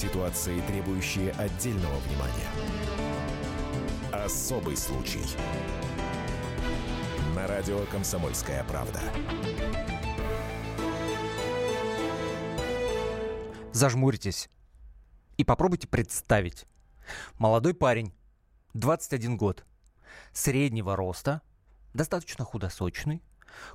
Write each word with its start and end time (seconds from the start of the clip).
Ситуации, 0.00 0.62
требующие 0.62 1.30
отдельного 1.32 1.94
внимания. 1.98 2.48
Особый 4.10 4.74
случай. 4.74 5.20
На 7.36 7.46
радио 7.46 7.84
«Комсомольская 7.92 8.64
правда». 8.64 8.98
Зажмуритесь 13.72 14.48
и 15.36 15.44
попробуйте 15.44 15.86
представить. 15.86 16.64
Молодой 17.36 17.74
парень, 17.74 18.14
21 18.72 19.36
год, 19.36 19.66
среднего 20.32 20.96
роста, 20.96 21.42
достаточно 21.92 22.46
худосочный, 22.46 23.22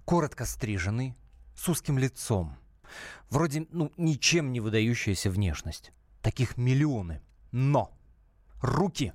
коротко 0.06 0.46
стриженный, 0.46 1.16
с 1.56 1.70
узким 1.70 2.00
лицом. 2.00 2.58
Вроде, 3.30 3.68
ну, 3.70 3.92
ничем 3.96 4.52
не 4.52 4.60
выдающаяся 4.60 5.30
внешность. 5.30 5.92
Таких 6.26 6.58
миллионы. 6.58 7.22
Но 7.52 7.96
руки. 8.60 9.14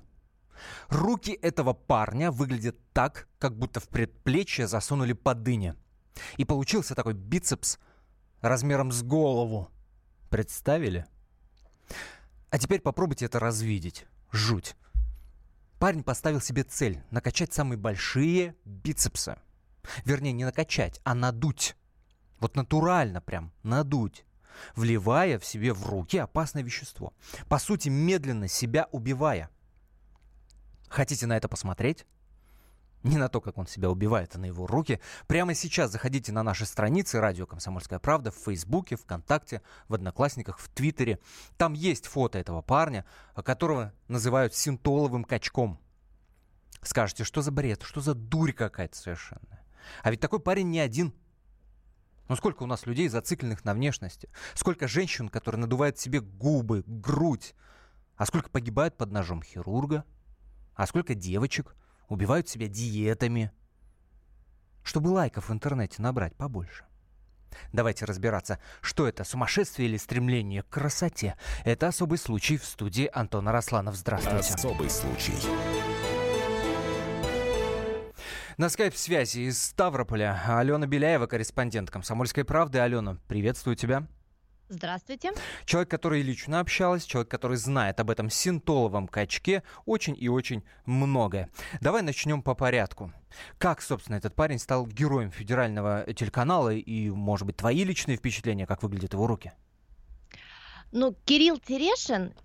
Руки 0.87 1.33
этого 1.33 1.73
парня 1.73 2.31
выглядят 2.31 2.77
так, 2.93 3.27
как 3.37 3.57
будто 3.57 3.81
в 3.81 3.89
предплечье 3.89 4.65
засунули 4.65 5.11
по 5.11 5.35
дыне. 5.35 5.75
И 6.37 6.45
получился 6.45 6.95
такой 6.95 7.13
бицепс 7.13 7.79
размером 8.39 8.93
с 8.93 9.03
голову. 9.03 9.69
Представили? 10.29 11.05
А 12.49 12.57
теперь 12.57 12.79
попробуйте 12.79 13.25
это 13.25 13.39
развидеть. 13.39 14.05
Жуть. 14.31 14.77
Парень 15.79 16.03
поставил 16.03 16.39
себе 16.39 16.63
цель– 16.63 17.03
накачать 17.11 17.51
самые 17.51 17.77
большие 17.77 18.55
бицепсы. 18.63 19.37
Вернее, 20.05 20.31
не 20.31 20.45
накачать, 20.45 21.01
а 21.03 21.13
надуть. 21.13 21.75
Вот 22.39 22.55
натурально 22.55 23.19
прям 23.19 23.51
надуть 23.63 24.23
вливая 24.75 25.39
в 25.39 25.45
себе 25.45 25.73
в 25.73 25.85
руки 25.87 26.17
опасное 26.17 26.63
вещество. 26.63 27.13
По 27.47 27.59
сути, 27.59 27.89
медленно 27.89 28.47
себя 28.47 28.87
убивая. 28.91 29.49
Хотите 30.89 31.25
на 31.25 31.37
это 31.37 31.47
посмотреть? 31.47 32.05
Не 33.03 33.17
на 33.17 33.29
то, 33.29 33.41
как 33.41 33.57
он 33.57 33.65
себя 33.65 33.89
убивает, 33.89 34.35
а 34.35 34.39
на 34.39 34.45
его 34.45 34.67
руки. 34.67 34.99
Прямо 35.25 35.55
сейчас 35.55 35.91
заходите 35.91 36.31
на 36.31 36.43
наши 36.43 36.65
страницы 36.65 37.19
«Радио 37.19 37.47
Комсомольская 37.47 37.97
правда» 37.97 38.29
в 38.29 38.35
Фейсбуке, 38.35 38.95
ВКонтакте, 38.95 39.63
в 39.87 39.95
Одноклассниках, 39.95 40.59
в 40.59 40.69
Твиттере. 40.69 41.19
Там 41.57 41.73
есть 41.73 42.05
фото 42.05 42.37
этого 42.37 42.61
парня, 42.61 43.05
которого 43.43 43.93
называют 44.07 44.53
синтоловым 44.53 45.23
качком. 45.23 45.79
Скажете, 46.83 47.23
что 47.23 47.41
за 47.41 47.51
бред, 47.51 47.81
что 47.83 48.01
за 48.01 48.13
дурь 48.13 48.53
какая-то 48.53 48.95
совершенно. 48.95 49.59
А 50.03 50.11
ведь 50.11 50.19
такой 50.19 50.39
парень 50.39 50.69
не 50.69 50.79
один. 50.79 51.13
Ну 52.31 52.37
сколько 52.37 52.63
у 52.63 52.65
нас 52.65 52.85
людей 52.85 53.09
зацикленных 53.09 53.65
на 53.65 53.73
внешности? 53.73 54.29
Сколько 54.53 54.87
женщин, 54.87 55.27
которые 55.27 55.59
надувают 55.59 55.99
себе 55.99 56.21
губы, 56.21 56.81
грудь? 56.87 57.53
А 58.15 58.25
сколько 58.25 58.49
погибают 58.49 58.95
под 58.95 59.11
ножом 59.11 59.43
хирурга? 59.43 60.05
А 60.73 60.87
сколько 60.87 61.13
девочек 61.13 61.75
убивают 62.07 62.47
себя 62.47 62.69
диетами? 62.69 63.51
Чтобы 64.81 65.09
лайков 65.09 65.49
в 65.49 65.51
интернете 65.51 66.01
набрать 66.01 66.33
побольше. 66.37 66.85
Давайте 67.73 68.05
разбираться, 68.05 68.59
что 68.79 69.09
это, 69.09 69.25
сумасшествие 69.25 69.89
или 69.89 69.97
стремление 69.97 70.63
к 70.63 70.69
красоте. 70.69 71.35
Это 71.65 71.89
особый 71.89 72.17
случай 72.17 72.55
в 72.55 72.63
студии 72.63 73.09
Антона 73.11 73.51
Росланов. 73.51 73.97
Здравствуйте. 73.97 74.53
Особый 74.53 74.89
случай. 74.89 75.35
На 78.61 78.69
скайп-связи 78.69 79.39
из 79.39 79.59
Ставрополя 79.59 80.39
Алена 80.47 80.85
Беляева, 80.85 81.25
корреспондент 81.25 81.89
«Комсомольской 81.89 82.45
правды». 82.45 82.77
Алена, 82.77 83.17
приветствую 83.27 83.75
тебя. 83.75 84.05
Здравствуйте. 84.69 85.31
Человек, 85.65 85.89
который 85.89 86.21
лично 86.21 86.59
общалась, 86.59 87.05
человек, 87.05 87.27
который 87.27 87.57
знает 87.57 87.99
об 87.99 88.11
этом 88.11 88.29
синтоловом 88.29 89.07
качке 89.07 89.63
очень 89.87 90.15
и 90.15 90.29
очень 90.29 90.61
многое. 90.85 91.49
Давай 91.79 92.03
начнем 92.03 92.43
по 92.43 92.53
порядку. 92.53 93.11
Как, 93.57 93.81
собственно, 93.81 94.17
этот 94.17 94.35
парень 94.35 94.59
стал 94.59 94.85
героем 94.85 95.31
федерального 95.31 96.05
телеканала 96.13 96.71
и, 96.71 97.09
может 97.09 97.47
быть, 97.47 97.57
твои 97.57 97.83
личные 97.83 98.17
впечатления, 98.17 98.67
как 98.67 98.83
выглядят 98.83 99.13
его 99.13 99.25
руки? 99.25 99.53
Ну, 100.91 101.15
Кирилл 101.25 101.57
Терешин, 101.57 102.35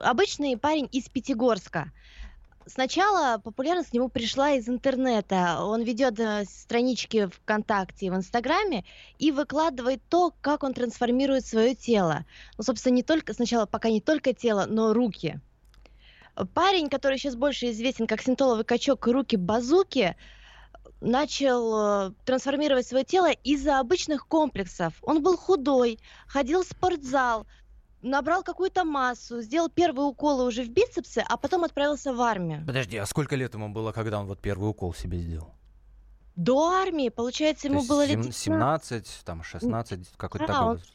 обычный 0.00 0.58
парень 0.58 0.90
из 0.92 1.08
Пятигорска. 1.08 1.92
Сначала 2.66 3.38
популярность 3.38 3.90
к 3.90 3.92
нему 3.92 4.08
пришла 4.08 4.52
из 4.52 4.68
интернета. 4.68 5.58
Он 5.62 5.82
ведет 5.82 6.18
э, 6.20 6.44
странички 6.44 7.26
ВКонтакте 7.26 8.06
и 8.06 8.10
в 8.10 8.14
Инстаграме 8.14 8.84
и 9.18 9.32
выкладывает 9.32 10.00
то, 10.08 10.32
как 10.40 10.62
он 10.62 10.72
трансформирует 10.72 11.44
свое 11.44 11.74
тело. 11.74 12.24
Ну, 12.56 12.64
собственно, 12.64 12.94
не 12.94 13.02
только 13.02 13.34
сначала, 13.34 13.66
пока 13.66 13.90
не 13.90 14.00
только 14.00 14.32
тело, 14.32 14.66
но 14.68 14.92
руки. 14.92 15.40
Парень, 16.54 16.88
который 16.88 17.18
сейчас 17.18 17.36
больше 17.36 17.70
известен 17.70 18.06
как 18.06 18.22
синтоловый 18.22 18.64
качок 18.64 19.06
руки 19.06 19.36
базуки, 19.36 20.16
начал 21.00 22.08
э, 22.08 22.12
трансформировать 22.24 22.86
свое 22.86 23.04
тело 23.04 23.30
из-за 23.30 23.80
обычных 23.80 24.26
комплексов. 24.26 24.94
Он 25.02 25.22
был 25.22 25.36
худой, 25.36 25.98
ходил 26.26 26.62
в 26.62 26.66
спортзал, 26.66 27.46
набрал 28.02 28.42
какую-то 28.42 28.84
массу, 28.84 29.40
сделал 29.40 29.68
первые 29.68 30.06
уколы 30.06 30.44
уже 30.44 30.62
в 30.64 30.68
бицепсы, 30.68 31.24
а 31.26 31.36
потом 31.36 31.64
отправился 31.64 32.12
в 32.12 32.20
армию. 32.20 32.64
Подожди, 32.66 32.96
а 32.96 33.06
сколько 33.06 33.36
лет 33.36 33.54
ему 33.54 33.68
было, 33.68 33.92
когда 33.92 34.20
он 34.20 34.26
вот 34.26 34.40
первый 34.40 34.70
укол 34.70 34.94
себе 34.94 35.18
сделал? 35.18 35.54
До 36.36 36.70
армии, 36.70 37.08
получается, 37.10 37.68
ему 37.68 37.82
было 37.82 38.04
лет 38.04 38.34
17, 38.34 39.22
там 39.24 39.42
16, 39.42 40.08
какой-то 40.16 40.46
да, 40.46 40.52
такой 40.52 40.68
возраст. 40.68 40.94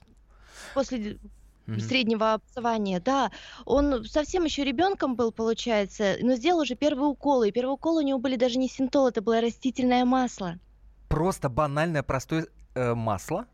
После 0.74 1.20
mm-hmm. 1.68 1.80
среднего 1.80 2.34
образования, 2.34 3.00
да. 3.00 3.32
Он 3.66 4.04
совсем 4.06 4.46
еще 4.46 4.64
ребенком 4.64 5.16
был, 5.16 5.32
получается, 5.32 6.16
но 6.22 6.36
сделал 6.36 6.62
уже 6.62 6.76
первые 6.76 7.10
уколы. 7.10 7.50
И 7.50 7.52
первые 7.52 7.74
уколы 7.74 8.04
у 8.04 8.06
него 8.06 8.20
были 8.20 8.36
даже 8.36 8.58
не 8.58 8.68
синтол, 8.68 9.08
это 9.08 9.22
было 9.22 9.40
растительное 9.42 10.06
масло. 10.06 10.60
Просто 11.08 11.50
банальное 11.50 12.04
простое 12.04 12.48
э, 12.74 12.96
масло? 12.96 13.46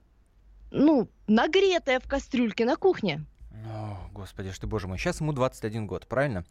Ну, 0.72 1.09
нагретое 1.28 2.00
в 2.00 2.08
кастрюльке 2.08 2.66
на 2.66 2.78
кухне. 2.78 3.25
О, 3.66 3.97
господи, 4.13 4.51
что 4.51 4.68
боже 4.68 4.88
мой. 4.88 4.97
Сейчас 4.97 5.22
ему 5.22 5.31
21 5.31 5.88
год, 5.88 6.07
правильно? 6.07 6.46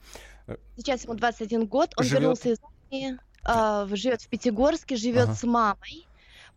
Э, 0.46 0.56
Сейчас 0.76 1.04
ему 1.04 1.14
21 1.14 1.66
год. 1.66 1.90
Он 1.96 2.04
живет... 2.04 2.20
вернулся 2.20 2.50
из 2.50 2.58
армии, 2.62 3.18
э, 3.46 3.96
живет 3.96 4.22
в 4.22 4.28
Пятигорске, 4.28 4.96
живет 4.96 5.24
ага. 5.24 5.34
с 5.34 5.42
мамой. 5.44 6.06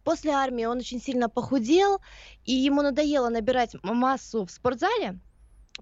После 0.03 0.31
армии 0.31 0.65
он 0.65 0.77
очень 0.77 1.01
сильно 1.01 1.29
похудел, 1.29 1.99
и 2.45 2.53
ему 2.53 2.83
надоело 2.83 3.29
набирать 3.29 3.75
массу 3.83 4.45
в 4.45 4.51
спортзале. 4.51 5.19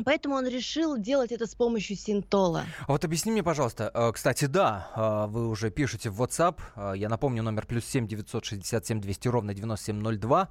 Поэтому 0.04 0.36
он 0.36 0.48
решил 0.48 0.98
делать 0.98 1.31
это 1.31 1.46
с 1.46 1.54
помощью 1.54 1.96
синтола. 1.96 2.66
А 2.88 2.92
вот 2.92 3.06
объясни 3.06 3.31
мне, 3.31 3.44
пожалуйста, 3.44 3.92
э, 3.94 4.12
кстати, 4.12 4.46
да, 4.46 4.88
э, 4.96 5.31
вы 5.31 5.48
уже 5.48 5.70
пишете 5.70 6.09
в 6.09 6.20
WhatsApp, 6.20 6.59
э, 6.76 6.94
я 6.98 7.09
напомню, 7.09 7.44
номер 7.44 7.68
плюс 7.68 7.86
7 7.86 8.08
967 8.08 9.00
200 9.00 9.28
ровно 9.28 9.54
9702. 9.54 10.50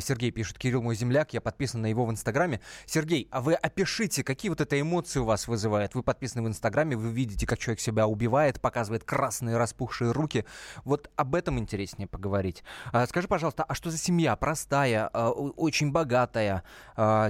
Сергей 0.00 0.30
пишет, 0.30 0.58
Кирилл 0.58 0.82
мой 0.82 0.94
земляк, 0.94 1.34
я 1.34 1.42
подписан 1.42 1.82
на 1.82 1.86
его 1.86 2.06
в 2.06 2.10
Инстаграме. 2.10 2.60
Сергей, 2.86 3.28
а 3.30 3.42
вы 3.42 3.52
опишите, 3.52 4.24
какие 4.24 4.48
вот 4.48 4.62
это 4.62 4.80
эмоции 4.80 5.20
у 5.20 5.24
вас 5.24 5.46
вызывает? 5.46 5.94
Вы 5.94 6.02
подписаны 6.02 6.42
в 6.42 6.48
Инстаграме, 6.48 6.96
вы 6.96 7.10
видите, 7.10 7.46
как 7.46 7.58
человек 7.58 7.80
себя 7.80 8.06
убивает, 8.06 8.60
показывает 8.62 9.04
красные 9.04 9.58
распухшие 9.58 10.12
руки. 10.12 10.46
Вот 10.84 11.10
об 11.16 11.34
этом 11.34 11.58
интереснее 11.58 12.08
поговорить. 12.08 12.64
Скажи, 13.08 13.28
пожалуйста, 13.28 13.62
а 13.62 13.74
что 13.74 13.90
за 13.90 13.98
семья? 13.98 14.36
Простая, 14.36 15.08
очень 15.08 15.92
богатая? 15.92 16.62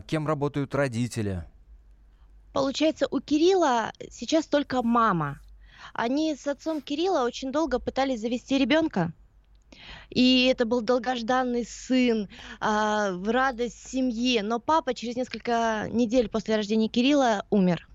Кем 0.07 0.27
работают 0.27 0.75
родители? 0.75 1.40
Получается, 2.53 3.07
у 3.11 3.21
Кирилла 3.21 3.93
сейчас 4.11 4.47
только 4.47 4.83
мама. 4.83 5.41
Они 5.95 6.35
с 6.35 6.47
отцом 6.47 6.81
Кирилла 6.81 7.25
очень 7.25 7.53
долго 7.53 7.79
пытались 7.79 8.21
завести 8.21 8.59
ребенка. 8.59 9.13
И 10.11 10.47
это 10.47 10.65
был 10.65 10.81
долгожданный 10.81 11.65
сын, 11.65 12.29
э, 12.61 13.13
в 13.13 13.31
радость 13.31 13.89
семьи. 13.89 14.41
Но 14.41 14.59
папа 14.59 14.95
через 14.95 15.17
несколько 15.17 15.89
недель 15.91 16.29
после 16.29 16.57
рождения 16.57 16.89
Кирилла 16.89 17.47
умер. 17.51 17.87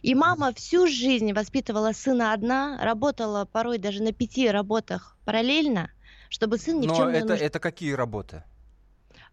И 0.00 0.14
мама 0.14 0.54
всю 0.54 0.86
жизнь 0.86 1.30
воспитывала 1.34 1.92
сына 1.92 2.32
одна, 2.32 2.78
работала 2.82 3.44
порой 3.44 3.76
даже 3.76 4.02
на 4.02 4.12
пяти 4.12 4.48
работах 4.48 5.18
параллельно, 5.26 5.90
чтобы 6.30 6.56
сын 6.56 6.80
ни 6.80 6.86
Но 6.86 6.94
в 6.94 6.96
чем 6.96 7.08
это, 7.08 7.14
не 7.16 7.20
нуждался. 7.20 7.44
это 7.44 7.60
какие 7.60 7.92
работы? 7.92 8.44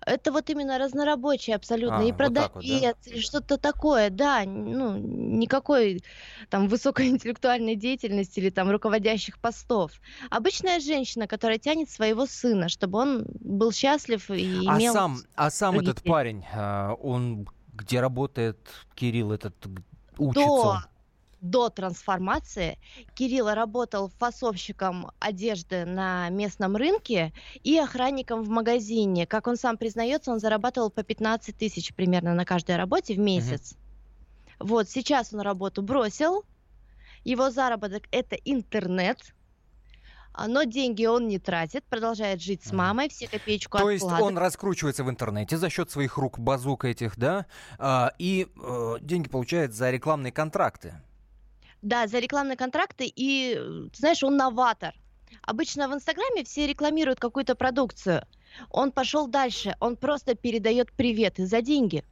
Это 0.05 0.31
вот 0.31 0.49
именно 0.49 0.77
разнорабочий 0.77 1.53
абсолютно. 1.53 1.99
А, 1.99 2.03
и 2.03 2.11
продавец, 2.11 2.51
вот 2.53 2.63
вот, 2.63 2.95
да? 3.05 3.11
и 3.11 3.19
что-то 3.19 3.57
такое, 3.57 4.09
да. 4.09 4.43
Ну, 4.45 4.97
никакой 4.97 6.03
там 6.49 6.67
высокоинтеллектуальной 6.67 7.75
деятельности 7.75 8.39
или 8.39 8.49
там 8.49 8.69
руководящих 8.69 9.39
постов. 9.39 9.91
Обычная 10.29 10.79
женщина, 10.79 11.27
которая 11.27 11.57
тянет 11.57 11.89
своего 11.89 12.25
сына, 12.25 12.69
чтобы 12.69 12.99
он 12.99 13.25
был 13.39 13.71
счастлив 13.71 14.29
и 14.29 14.65
а 14.67 14.77
имел... 14.77 14.93
Сам, 14.93 15.17
а 15.35 15.49
сам 15.49 15.79
этот 15.79 16.03
парень, 16.03 16.45
а, 16.53 16.93
он 16.93 17.47
где 17.73 17.99
работает, 17.99 18.57
Кирилл 18.95 19.31
этот, 19.31 19.55
учится? 20.17 20.47
До 20.47 20.94
до 21.49 21.69
трансформации. 21.69 22.77
Кирилл 23.13 23.53
работал 23.53 24.11
фасовщиком 24.17 25.11
одежды 25.19 25.85
на 25.85 26.29
местном 26.29 26.75
рынке 26.75 27.33
и 27.63 27.77
охранником 27.77 28.43
в 28.43 28.49
магазине. 28.49 29.25
Как 29.25 29.47
он 29.47 29.55
сам 29.55 29.77
признается, 29.77 30.31
он 30.31 30.39
зарабатывал 30.39 30.89
по 30.89 31.03
15 31.03 31.57
тысяч 31.57 31.93
примерно 31.93 32.33
на 32.33 32.45
каждой 32.45 32.75
работе 32.75 33.13
в 33.13 33.19
месяц. 33.19 33.75
Вот 34.59 34.89
сейчас 34.89 35.33
он 35.33 35.41
работу 35.41 35.81
бросил, 35.81 36.43
его 37.23 37.49
заработок 37.49 38.03
это 38.11 38.35
интернет, 38.35 39.19
а, 40.33 40.47
но 40.47 40.63
деньги 40.63 41.05
он 41.05 41.27
не 41.27 41.39
тратит, 41.39 41.83
продолжает 41.85 42.41
жить 42.41 42.63
с 42.63 42.71
мамой, 42.71 43.09
все 43.09 43.27
копеечку 43.27 43.77
То 43.77 43.89
есть 43.89 44.05
он 44.05 44.37
раскручивается 44.37 45.03
в 45.03 45.09
интернете 45.09 45.57
за 45.57 45.69
счет 45.69 45.89
своих 45.91 46.17
рук 46.17 46.39
базук 46.39 46.85
этих, 46.85 47.17
да, 47.17 47.45
а, 47.77 48.13
и 48.19 48.47
э, 48.55 48.95
деньги 49.01 49.29
получает 49.29 49.73
за 49.73 49.91
рекламные 49.91 50.31
контракты. 50.31 50.95
Да, 51.85 52.07
за 52.07 52.17
рекламные 52.17 52.57
контракты, 52.57 53.05
и, 53.05 53.53
ты 53.93 53.99
знаешь, 53.99 54.23
он 54.23 54.37
новатор. 54.37 54.95
Обычно 55.43 55.87
в 55.87 55.93
Инстаграме 55.93 56.43
все 56.43 56.65
рекламируют 56.65 57.19
какую-то 57.19 57.53
продукцию. 57.53 58.25
Он 58.71 58.91
пошел 58.91 59.27
дальше, 59.27 59.75
он 59.79 59.95
просто 59.95 60.33
передает 60.33 60.91
приветы 60.91 61.45
за 61.45 61.61
деньги 61.61 62.03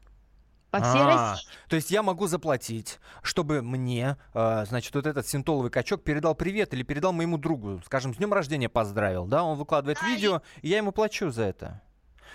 по 0.69 0.79
всей 0.79 1.01
А-а-а. 1.01 1.31
России. 1.31 1.47
То 1.69 1.75
есть 1.75 1.89
я 1.89 2.03
могу 2.03 2.27
заплатить, 2.27 2.99
чтобы 3.23 3.63
мне, 3.63 4.17
э, 4.35 4.65
значит, 4.67 4.93
вот 4.93 5.07
этот 5.07 5.27
синтоловый 5.27 5.71
качок 5.71 6.03
передал 6.03 6.35
привет 6.35 6.75
или 6.75 6.83
передал 6.83 7.11
моему 7.11 7.39
другу, 7.39 7.81
скажем, 7.83 8.13
с 8.13 8.17
днем 8.17 8.31
рождения 8.31 8.69
поздравил, 8.69 9.25
да? 9.25 9.43
Он 9.43 9.57
выкладывает 9.57 9.97
да, 9.99 10.07
видео, 10.07 10.43
и... 10.61 10.67
и 10.67 10.69
я 10.69 10.77
ему 10.77 10.91
плачу 10.91 11.31
за 11.31 11.45
это. 11.45 11.81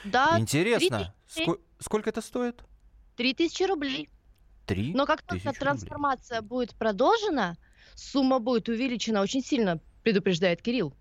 Да. 0.02 0.36
Интересно. 0.40 1.14
Ск- 1.28 1.60
сколько 1.78 2.10
это 2.10 2.20
стоит? 2.20 2.64
Три 3.14 3.32
тысячи 3.32 3.62
рублей. 3.62 4.08
Три. 4.68 4.92
Но 4.94 5.06
как 5.06 5.22
только 5.22 5.52
трансформация 5.52 6.38
рублей. 6.38 6.48
будет 6.48 6.74
продолжена, 6.74 7.56
сумма 7.94 8.38
будет 8.38 8.68
увеличена 8.68 9.22
очень 9.22 9.42
сильно, 9.42 9.80
предупреждает 10.02 10.60
Кирилл. 10.60 10.94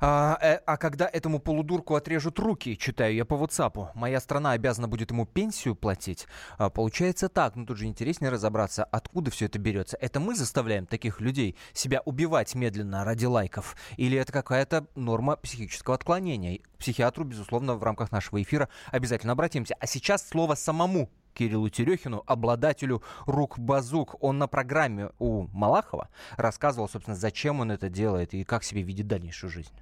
А, 0.00 0.38
э, 0.42 0.60
а 0.66 0.76
когда 0.76 1.08
этому 1.10 1.40
полудурку 1.40 1.94
отрежут 1.94 2.38
руки, 2.38 2.76
читаю 2.76 3.14
я 3.14 3.24
по 3.24 3.34
WhatsApp, 3.34 3.92
моя 3.94 4.20
страна 4.20 4.52
обязана 4.52 4.88
будет 4.88 5.10
ему 5.10 5.24
пенсию 5.24 5.74
платить. 5.74 6.26
А, 6.58 6.68
получается 6.68 7.30
так, 7.30 7.56
ну 7.56 7.64
тут 7.64 7.78
же 7.78 7.86
интереснее 7.86 8.30
разобраться, 8.30 8.84
откуда 8.84 9.30
все 9.30 9.46
это 9.46 9.58
берется. 9.58 9.96
Это 9.98 10.20
мы 10.20 10.34
заставляем 10.34 10.86
таких 10.86 11.22
людей 11.22 11.56
себя 11.72 12.02
убивать 12.04 12.54
медленно 12.54 13.04
ради 13.04 13.24
лайков? 13.24 13.74
Или 13.96 14.18
это 14.18 14.32
какая-то 14.32 14.86
норма 14.94 15.36
психического 15.36 15.94
отклонения? 15.94 16.58
К 16.58 16.78
психиатру, 16.78 17.24
безусловно, 17.24 17.74
в 17.74 17.82
рамках 17.82 18.12
нашего 18.12 18.42
эфира 18.42 18.68
обязательно 18.92 19.32
обратимся. 19.32 19.74
А 19.80 19.86
сейчас 19.86 20.28
слово 20.28 20.54
самому 20.54 21.10
Кириллу 21.36 21.68
Терехину, 21.68 22.22
обладателю 22.26 23.02
рук 23.26 23.58
базук. 23.58 24.16
Он 24.20 24.38
на 24.38 24.48
программе 24.48 25.10
у 25.18 25.46
Малахова 25.52 26.08
рассказывал, 26.36 26.88
собственно, 26.88 27.16
зачем 27.16 27.60
он 27.60 27.70
это 27.70 27.88
делает 27.90 28.32
и 28.32 28.42
как 28.42 28.64
себе 28.64 28.82
видит 28.82 29.06
дальнейшую 29.06 29.50
жизнь. 29.50 29.72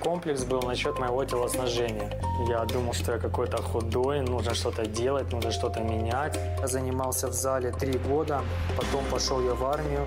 Комплекс 0.00 0.44
был 0.44 0.60
насчет 0.62 0.98
моего 0.98 1.24
телосложения. 1.24 2.10
Я 2.48 2.64
думал, 2.64 2.92
что 2.92 3.12
я 3.12 3.18
какой-то 3.18 3.62
худой, 3.62 4.20
нужно 4.20 4.54
что-то 4.54 4.86
делать, 4.86 5.32
нужно 5.32 5.50
что-то 5.50 5.80
менять. 5.80 6.38
Я 6.60 6.66
занимался 6.66 7.28
в 7.28 7.32
зале 7.32 7.70
три 7.72 7.98
года, 7.98 8.42
потом 8.76 9.04
пошел 9.10 9.40
я 9.40 9.54
в 9.54 9.64
армию 9.64 10.06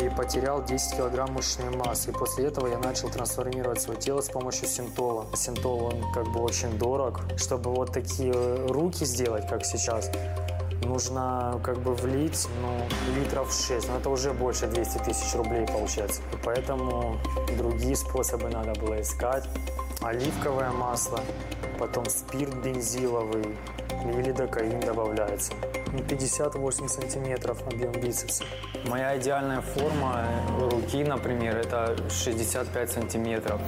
и 0.00 0.08
потерял 0.10 0.64
10 0.64 0.96
килограмм 0.96 1.32
мышечной 1.32 1.70
массы. 1.70 2.10
И 2.10 2.12
после 2.12 2.46
этого 2.46 2.66
я 2.66 2.78
начал 2.78 3.10
трансформировать 3.10 3.80
свое 3.80 3.98
тело 3.98 4.20
с 4.20 4.28
помощью 4.28 4.66
синтола. 4.66 5.26
Синтол, 5.34 5.84
он 5.84 6.12
как 6.12 6.26
бы 6.32 6.40
очень 6.40 6.78
дорог. 6.78 7.20
Чтобы 7.36 7.70
вот 7.70 7.92
такие 7.92 8.32
руки 8.66 9.04
сделать, 9.04 9.46
как 9.48 9.64
сейчас, 9.64 10.10
нужно 10.88 11.60
как 11.62 11.78
бы 11.78 11.94
влить 11.94 12.48
ну, 12.62 12.88
литров 13.14 13.52
6, 13.52 13.88
но 13.88 13.98
это 13.98 14.10
уже 14.10 14.32
больше 14.32 14.66
200 14.66 14.98
тысяч 14.98 15.34
рублей 15.34 15.66
получается. 15.66 16.22
И 16.32 16.36
поэтому 16.42 17.18
другие 17.56 17.94
способы 17.94 18.48
надо 18.48 18.78
было 18.80 19.00
искать. 19.00 19.44
Оливковое 20.00 20.70
масло, 20.72 21.20
потом 21.78 22.06
спирт 22.06 22.54
бензиловый 22.64 23.56
или 24.04 24.32
докаин 24.32 24.80
добавляется. 24.80 25.52
58 26.08 26.82
ну, 26.82 26.88
сантиметров 26.88 27.58
объем 27.66 27.92
бицепса. 27.92 28.44
Моя 28.86 29.16
идеальная 29.18 29.60
форма 29.60 30.26
руки, 30.70 31.02
например, 31.02 31.56
это 31.56 31.96
65 32.10 32.90
сантиметров. 32.90 33.60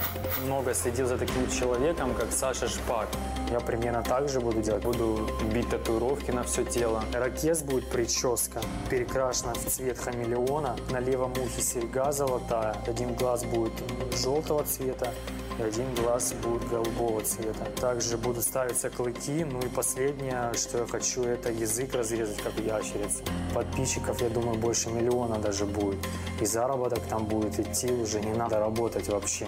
Много 0.45 0.73
следил 0.73 1.07
за 1.07 1.17
таким 1.17 1.49
человеком, 1.49 2.13
как 2.13 2.31
Саша 2.31 2.67
Шпак. 2.67 3.07
Я 3.51 3.59
примерно 3.59 4.03
так 4.03 4.29
же 4.29 4.39
буду 4.39 4.61
делать. 4.61 4.83
Буду 4.83 5.29
бить 5.53 5.69
татуировки 5.69 6.31
на 6.31 6.43
все 6.43 6.63
тело. 6.63 7.03
Ракес 7.13 7.63
будет 7.63 7.89
прическа, 7.89 8.61
перекрашена 8.89 9.53
в 9.53 9.65
цвет 9.65 9.97
хамелеона. 9.97 10.75
На 10.89 10.99
левом 10.99 11.31
ухе 11.31 11.61
серьга 11.61 12.11
золотая. 12.11 12.75
Один 12.87 13.13
глаз 13.15 13.43
будет 13.43 13.73
желтого 14.15 14.63
цвета, 14.63 15.11
один 15.61 15.93
глаз 15.95 16.33
будет 16.33 16.67
голубого 16.69 17.21
цвета. 17.21 17.65
Также 17.79 18.17
будут 18.17 18.43
ставиться 18.43 18.89
клыки. 18.89 19.43
Ну 19.43 19.59
и 19.59 19.67
последнее, 19.67 20.51
что 20.55 20.79
я 20.79 20.85
хочу, 20.85 21.23
это 21.23 21.51
язык 21.51 21.93
разрезать, 21.93 22.37
как 22.41 22.57
у 22.57 22.61
ящерицы. 22.61 23.23
Подписчиков, 23.53 24.21
я 24.21 24.29
думаю, 24.29 24.57
больше 24.57 24.89
миллиона 24.89 25.37
даже 25.37 25.65
будет. 25.65 25.99
И 26.39 26.45
заработок 26.45 27.01
там 27.09 27.25
будет 27.25 27.59
идти, 27.59 27.91
уже 27.91 28.19
не 28.21 28.33
надо 28.33 28.59
работать 28.59 29.07
вообще. 29.07 29.47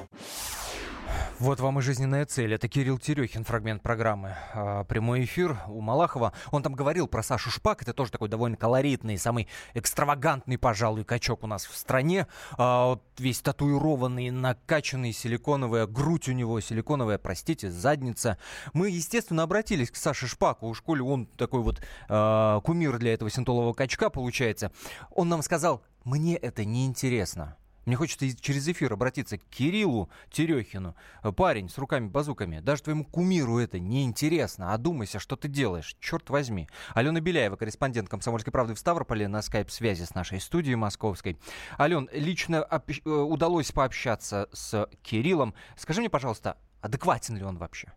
Вот 1.39 1.59
вам 1.59 1.79
и 1.79 1.81
жизненная 1.81 2.25
цель. 2.25 2.53
Это 2.53 2.67
Кирилл 2.67 2.99
Терехин, 2.99 3.43
фрагмент 3.43 3.81
программы. 3.81 4.35
А, 4.53 4.83
прямой 4.83 5.23
эфир 5.23 5.57
у 5.67 5.81
Малахова. 5.81 6.31
Он 6.51 6.61
там 6.61 6.73
говорил 6.73 7.07
про 7.07 7.23
Сашу 7.23 7.49
Шпак. 7.49 7.81
Это 7.81 7.93
тоже 7.93 8.11
такой 8.11 8.29
довольно 8.29 8.55
колоритный, 8.55 9.17
самый 9.17 9.47
экстравагантный, 9.73 10.59
пожалуй, 10.59 11.03
качок 11.03 11.43
у 11.43 11.47
нас 11.47 11.65
в 11.65 11.75
стране. 11.75 12.27
А, 12.57 12.89
вот 12.89 13.03
весь 13.17 13.41
татуированный, 13.41 14.29
накачанный, 14.29 15.11
силиконовая 15.11 15.87
грудь 15.87 16.29
у 16.29 16.33
него, 16.33 16.59
силиконовая, 16.61 17.17
простите, 17.17 17.71
задница. 17.71 18.37
Мы, 18.73 18.91
естественно, 18.91 19.43
обратились 19.43 19.89
к 19.89 19.95
Саше 19.95 20.27
Шпаку. 20.27 20.67
У 20.67 20.73
школе 20.75 21.01
он 21.01 21.25
такой 21.25 21.61
вот 21.61 21.81
а, 22.09 22.61
кумир 22.61 22.99
для 22.99 23.13
этого 23.13 23.31
синтолового 23.31 23.73
качка 23.73 24.11
получается. 24.11 24.71
Он 25.09 25.29
нам 25.29 25.41
сказал, 25.41 25.83
мне 26.05 26.35
это 26.35 26.63
не 26.63 26.85
интересно. 26.85 27.57
Мне 27.85 27.95
хочется 27.95 28.35
через 28.39 28.67
эфир 28.67 28.93
обратиться 28.93 29.37
к 29.37 29.43
Кириллу 29.49 30.09
Терехину. 30.31 30.95
Парень 31.35 31.69
с 31.69 31.77
руками-базуками. 31.77 32.59
Даже 32.59 32.83
твоему 32.83 33.03
кумиру 33.03 33.59
это 33.59 33.79
неинтересно. 33.79 34.73
Одумайся, 34.73 35.19
что 35.19 35.35
ты 35.35 35.47
делаешь. 35.47 35.95
Черт 35.99 36.29
возьми. 36.29 36.69
Алена 36.93 37.19
Беляева, 37.19 37.55
корреспондент 37.55 38.09
«Комсомольской 38.09 38.53
правды» 38.53 38.73
в 38.73 38.79
Ставрополе 38.79 39.27
на 39.27 39.41
скайп-связи 39.41 40.03
с 40.03 40.15
нашей 40.15 40.39
студией 40.39 40.75
московской. 40.75 41.37
Ален, 41.77 42.09
лично 42.13 42.67
э, 42.69 43.09
удалось 43.09 43.71
пообщаться 43.71 44.47
с 44.53 44.87
Кириллом. 45.01 45.53
Скажи 45.75 45.99
мне, 45.99 46.09
пожалуйста, 46.09 46.57
адекватен 46.81 47.35
ли 47.37 47.43
он 47.43 47.57
вообще? 47.57 47.91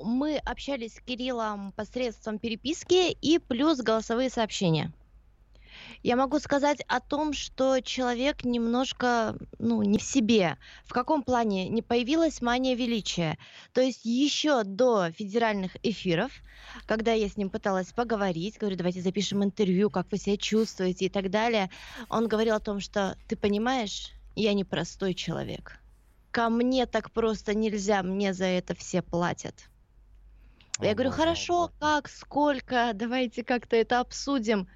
Мы 0.00 0.38
общались 0.38 0.96
с 0.96 1.00
Кириллом 1.00 1.72
посредством 1.72 2.38
переписки 2.38 3.12
и 3.12 3.38
плюс 3.38 3.78
голосовые 3.78 4.30
сообщения. 4.30 4.92
Я 6.02 6.16
могу 6.16 6.38
сказать 6.38 6.80
о 6.88 7.00
том, 7.00 7.32
что 7.32 7.80
человек 7.80 8.44
немножко, 8.44 9.36
ну, 9.58 9.82
не 9.82 9.98
в 9.98 10.02
себе. 10.02 10.58
В 10.84 10.92
каком 10.92 11.22
плане? 11.22 11.68
Не 11.68 11.82
появилась 11.82 12.42
мания 12.42 12.74
величия. 12.74 13.38
То 13.72 13.80
есть 13.80 14.04
еще 14.04 14.64
до 14.64 15.10
федеральных 15.10 15.76
эфиров, 15.82 16.32
когда 16.86 17.12
я 17.12 17.28
с 17.28 17.36
ним 17.36 17.50
пыталась 17.50 17.92
поговорить, 17.92 18.58
говорю, 18.58 18.76
давайте 18.76 19.00
запишем 19.00 19.42
интервью, 19.44 19.90
как 19.90 20.10
вы 20.10 20.18
себя 20.18 20.36
чувствуете 20.36 21.06
и 21.06 21.08
так 21.08 21.30
далее, 21.30 21.70
он 22.08 22.28
говорил 22.28 22.54
о 22.54 22.60
том, 22.60 22.80
что 22.80 23.16
ты 23.28 23.36
понимаешь, 23.36 24.12
я 24.36 24.52
не 24.54 24.64
простой 24.64 25.14
человек. 25.14 25.78
Ко 26.30 26.48
мне 26.48 26.86
так 26.86 27.12
просто 27.12 27.54
нельзя, 27.54 28.02
мне 28.02 28.34
за 28.34 28.46
это 28.46 28.74
все 28.74 29.02
платят. 29.02 29.54
Я 30.80 30.94
говорю, 30.94 31.12
хорошо, 31.12 31.70
как, 31.78 32.08
сколько, 32.08 32.90
давайте 32.94 33.44
как-то 33.44 33.76
это 33.76 34.00
обсудим. 34.00 34.68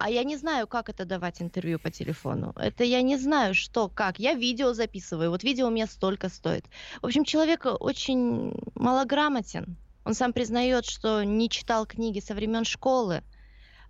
А 0.00 0.08
я 0.08 0.24
не 0.24 0.38
знаю, 0.38 0.66
как 0.66 0.88
это 0.88 1.04
давать 1.04 1.42
интервью 1.42 1.78
по 1.78 1.90
телефону. 1.90 2.54
Это 2.56 2.84
я 2.84 3.02
не 3.02 3.18
знаю, 3.18 3.54
что, 3.54 3.88
как. 3.88 4.18
Я 4.18 4.32
видео 4.32 4.72
записываю. 4.72 5.28
Вот 5.28 5.44
видео 5.44 5.66
у 5.66 5.70
меня 5.70 5.86
столько 5.86 6.30
стоит. 6.30 6.64
В 7.02 7.06
общем, 7.06 7.22
человек 7.24 7.66
очень 7.66 8.54
малограмотен. 8.74 9.76
Он 10.06 10.14
сам 10.14 10.32
признает, 10.32 10.86
что 10.86 11.22
не 11.22 11.50
читал 11.50 11.84
книги 11.84 12.18
со 12.18 12.34
времен 12.34 12.64
школы. 12.64 13.22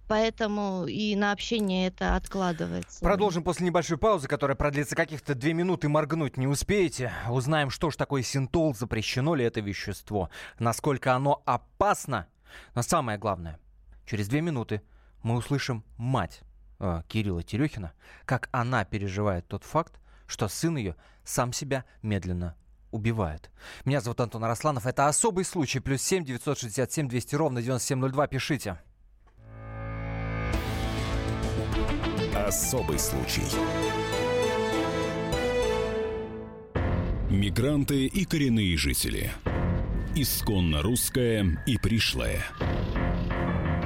Поэтому 0.09 0.87
и 0.87 1.15
на 1.15 1.31
общение 1.31 1.87
это 1.87 2.17
откладывается. 2.17 2.99
Продолжим 2.99 3.45
после 3.45 3.67
небольшой 3.67 3.97
паузы, 3.97 4.27
которая 4.27 4.57
продлится 4.57 4.97
каких-то 4.97 5.37
две 5.37 5.55
минуты, 5.55 5.89
моргнуть 5.89 6.37
не 6.37 6.49
успеете. 6.49 7.13
Узнаем, 7.31 7.71
что 7.71 7.93
ж 7.93 7.97
такое 7.97 8.25
синтол, 8.25 8.75
запрещено 8.75 9.37
ли 9.37 9.45
это 9.45 9.61
вещество, 9.61 10.29
насколько 10.59 11.15
оно 11.15 11.41
опасно. 11.45 12.27
Но 12.75 12.83
самое 12.83 13.17
главное, 13.17 13.61
через 14.07 14.27
две 14.27 14.41
минуты 14.41 14.83
мы 15.23 15.37
услышим 15.37 15.85
мать 15.97 16.43
э, 16.79 17.03
Кирилла 17.09 17.43
Терехина, 17.43 17.93
как 18.25 18.49
она 18.53 18.85
переживает 18.85 19.47
тот 19.49 19.65
факт, 19.65 20.01
что 20.27 20.49
сын 20.49 20.77
ее 20.77 20.97
сам 21.25 21.53
себя 21.53 21.85
медленно 22.03 22.57
убивает. 22.91 23.51
Меня 23.85 24.01
зовут 24.01 24.21
Антон 24.21 24.45
Арасланов. 24.45 24.87
Это 24.87 25.07
особый 25.07 25.45
случай. 25.45 25.81
Плюс 25.81 26.03
семь 26.03 26.25
девятьсот 26.25 26.59
шестьдесят 26.59 26.93
семь 26.93 27.09
двести 27.09 27.35
ровно 27.35 27.63
девяносто 27.63 27.89
семь 27.89 27.99
ноль 27.99 28.13
два. 28.13 28.27
Пишите. 28.27 28.81
Особый 32.35 32.99
случай. 32.99 33.45
Мигранты 37.29 38.07
и 38.07 38.25
коренные 38.25 38.77
жители. 38.77 39.31
Исконно 40.17 40.83
русская 40.83 41.63
и 41.67 41.79
пришлая. 41.79 42.43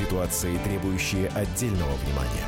Ситуации, 0.00 0.56
требующие 0.64 1.28
отдельного 1.28 1.92
внимания. 1.96 2.46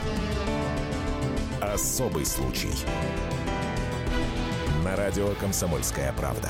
Особый 1.60 2.24
случай. 2.24 2.72
На 4.82 4.96
радио 4.96 5.28
«Комсомольская 5.38 6.14
правда». 6.14 6.48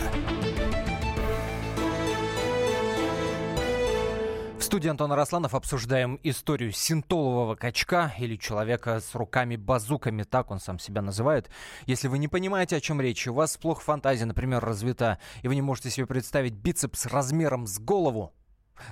В 4.61 4.63
студии 4.63 4.89
Антон 4.89 5.11
Арасланов 5.11 5.57
обсуждаем 5.57 6.21
историю 6.23 6.71
синтолового 6.71 7.57
качка 7.57 8.15
или 8.21 8.37
человека 8.37 9.01
с 9.01 9.17
руками-базуками, 9.17 10.23
так 10.23 10.53
он 10.53 10.61
сам 10.61 10.79
себя 10.79 11.03
называет. 11.03 11.51
Если 11.87 12.07
вы 12.07 12.19
не 12.19 12.29
понимаете, 12.29 12.77
о 12.77 12.81
чем 12.81 13.01
речь, 13.01 13.27
у 13.27 13.35
вас 13.35 13.57
плохо 13.57 13.83
фантазия, 13.83 14.25
например, 14.25 14.65
развита, 14.65 15.19
и 15.43 15.49
вы 15.49 15.57
не 15.57 15.63
можете 15.63 15.91
себе 15.91 16.07
представить 16.07 16.55
бицепс 16.55 17.07
размером 17.07 17.67
с 17.67 17.81
голову, 17.81 18.33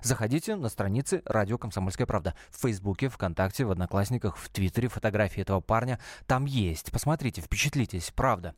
Заходите 0.02 0.56
на 0.56 0.68
страницы 0.68 1.22
радио 1.24 1.58
«Комсомольская 1.58 2.06
правда» 2.06 2.34
в 2.50 2.60
Фейсбуке, 2.60 3.08
ВКонтакте, 3.08 3.64
в 3.64 3.70
Одноклассниках, 3.70 4.36
в 4.36 4.48
Твиттере. 4.48 4.88
Фотографии 4.88 5.42
этого 5.42 5.60
парня 5.60 5.98
там 6.26 6.44
есть. 6.44 6.90
Посмотрите, 6.92 7.40
впечатлитесь, 7.40 8.12
правда. 8.14 8.54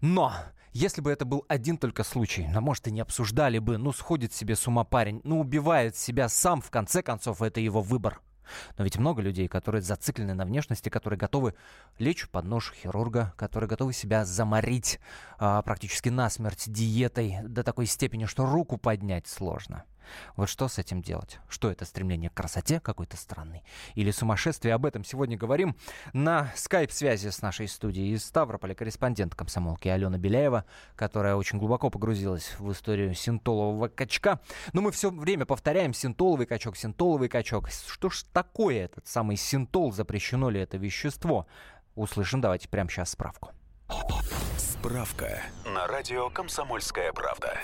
Но 0.00 0.32
если 0.72 1.00
бы 1.00 1.10
это 1.10 1.24
был 1.24 1.44
один 1.48 1.78
только 1.78 2.04
случай, 2.04 2.48
ну, 2.52 2.60
может, 2.60 2.86
и 2.88 2.90
не 2.90 3.00
обсуждали 3.00 3.58
бы, 3.58 3.78
ну, 3.78 3.92
сходит 3.92 4.32
себе 4.32 4.56
с 4.56 4.66
ума 4.66 4.84
парень, 4.84 5.20
ну, 5.24 5.40
убивает 5.40 5.96
себя 5.96 6.28
сам, 6.28 6.60
в 6.60 6.70
конце 6.70 7.02
концов, 7.02 7.42
это 7.42 7.60
его 7.60 7.80
выбор. 7.80 8.20
Но 8.76 8.84
ведь 8.84 8.98
много 8.98 9.22
людей, 9.22 9.48
которые 9.48 9.82
зациклены 9.82 10.34
на 10.34 10.44
внешности, 10.44 10.88
которые 10.88 11.18
готовы 11.18 11.54
лечь 11.98 12.28
под 12.28 12.44
нож 12.44 12.72
хирурга, 12.72 13.34
которые 13.36 13.68
готовы 13.68 13.92
себя 13.92 14.24
заморить 14.24 15.00
а, 15.38 15.62
практически 15.62 16.08
насмерть 16.08 16.70
диетой 16.70 17.38
до 17.42 17.62
такой 17.62 17.86
степени, 17.86 18.24
что 18.24 18.46
руку 18.46 18.78
поднять 18.78 19.26
сложно. 19.26 19.84
Вот 20.36 20.48
что 20.48 20.68
с 20.68 20.78
этим 20.78 21.02
делать? 21.02 21.38
Что 21.48 21.70
это 21.70 21.84
стремление 21.84 22.30
к 22.30 22.34
красоте 22.34 22.80
какой-то 22.80 23.16
странный? 23.16 23.62
Или 23.94 24.10
сумасшествие? 24.10 24.74
Об 24.74 24.86
этом 24.86 25.04
сегодня 25.04 25.36
говорим 25.36 25.76
на 26.12 26.52
скайп-связи 26.54 27.28
с 27.28 27.42
нашей 27.42 27.68
студией 27.68 28.14
из 28.14 28.24
Ставрополя 28.24 28.74
корреспондент 28.74 29.34
комсомолки 29.34 29.88
Алена 29.88 30.18
Беляева, 30.18 30.64
которая 30.96 31.34
очень 31.34 31.58
глубоко 31.58 31.90
погрузилась 31.90 32.58
в 32.58 32.70
историю 32.72 33.14
синтолового 33.14 33.88
качка. 33.88 34.40
Но 34.72 34.82
мы 34.82 34.92
все 34.92 35.10
время 35.10 35.46
повторяем 35.46 35.92
синтоловый 35.92 36.46
качок, 36.46 36.76
синтоловый 36.76 37.28
качок. 37.28 37.68
Что 37.70 38.10
ж 38.10 38.24
такое 38.32 38.84
этот 38.84 39.06
самый 39.06 39.36
синтол? 39.36 39.92
Запрещено 39.92 40.50
ли 40.50 40.60
это 40.60 40.76
вещество? 40.76 41.46
Услышим, 41.94 42.40
давайте 42.40 42.68
прямо 42.68 42.88
сейчас 42.88 43.10
справку. 43.10 43.50
Справка 44.56 45.42
на 45.64 45.86
радио 45.86 46.30
«Комсомольская 46.30 47.12
правда». 47.12 47.58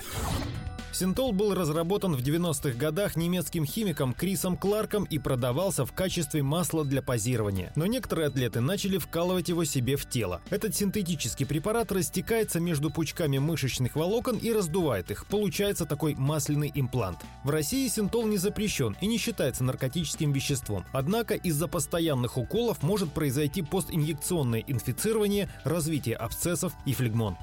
Синтол 0.94 1.32
был 1.32 1.54
разработан 1.54 2.14
в 2.14 2.20
90-х 2.20 2.78
годах 2.78 3.16
немецким 3.16 3.66
химиком 3.66 4.14
Крисом 4.14 4.56
Кларком 4.56 5.02
и 5.04 5.18
продавался 5.18 5.84
в 5.84 5.92
качестве 5.92 6.44
масла 6.44 6.84
для 6.84 7.02
позирования. 7.02 7.72
Но 7.74 7.86
некоторые 7.86 8.28
атлеты 8.28 8.60
начали 8.60 8.98
вкалывать 8.98 9.48
его 9.48 9.64
себе 9.64 9.96
в 9.96 10.08
тело. 10.08 10.40
Этот 10.50 10.76
синтетический 10.76 11.46
препарат 11.46 11.90
растекается 11.90 12.60
между 12.60 12.90
пучками 12.90 13.38
мышечных 13.38 13.96
волокон 13.96 14.38
и 14.38 14.52
раздувает 14.52 15.10
их. 15.10 15.26
Получается 15.26 15.84
такой 15.84 16.14
масляный 16.14 16.70
имплант. 16.72 17.18
В 17.42 17.50
России 17.50 17.88
синтол 17.88 18.28
не 18.28 18.36
запрещен 18.36 18.96
и 19.00 19.08
не 19.08 19.18
считается 19.18 19.64
наркотическим 19.64 20.32
веществом. 20.32 20.84
Однако 20.92 21.34
из-за 21.34 21.66
постоянных 21.66 22.38
уколов 22.38 22.84
может 22.84 23.12
произойти 23.12 23.62
постинъекционное 23.62 24.62
инфицирование, 24.64 25.50
развитие 25.64 26.14
абсцессов 26.14 26.72
и 26.86 26.94
флегмон. 26.94 27.36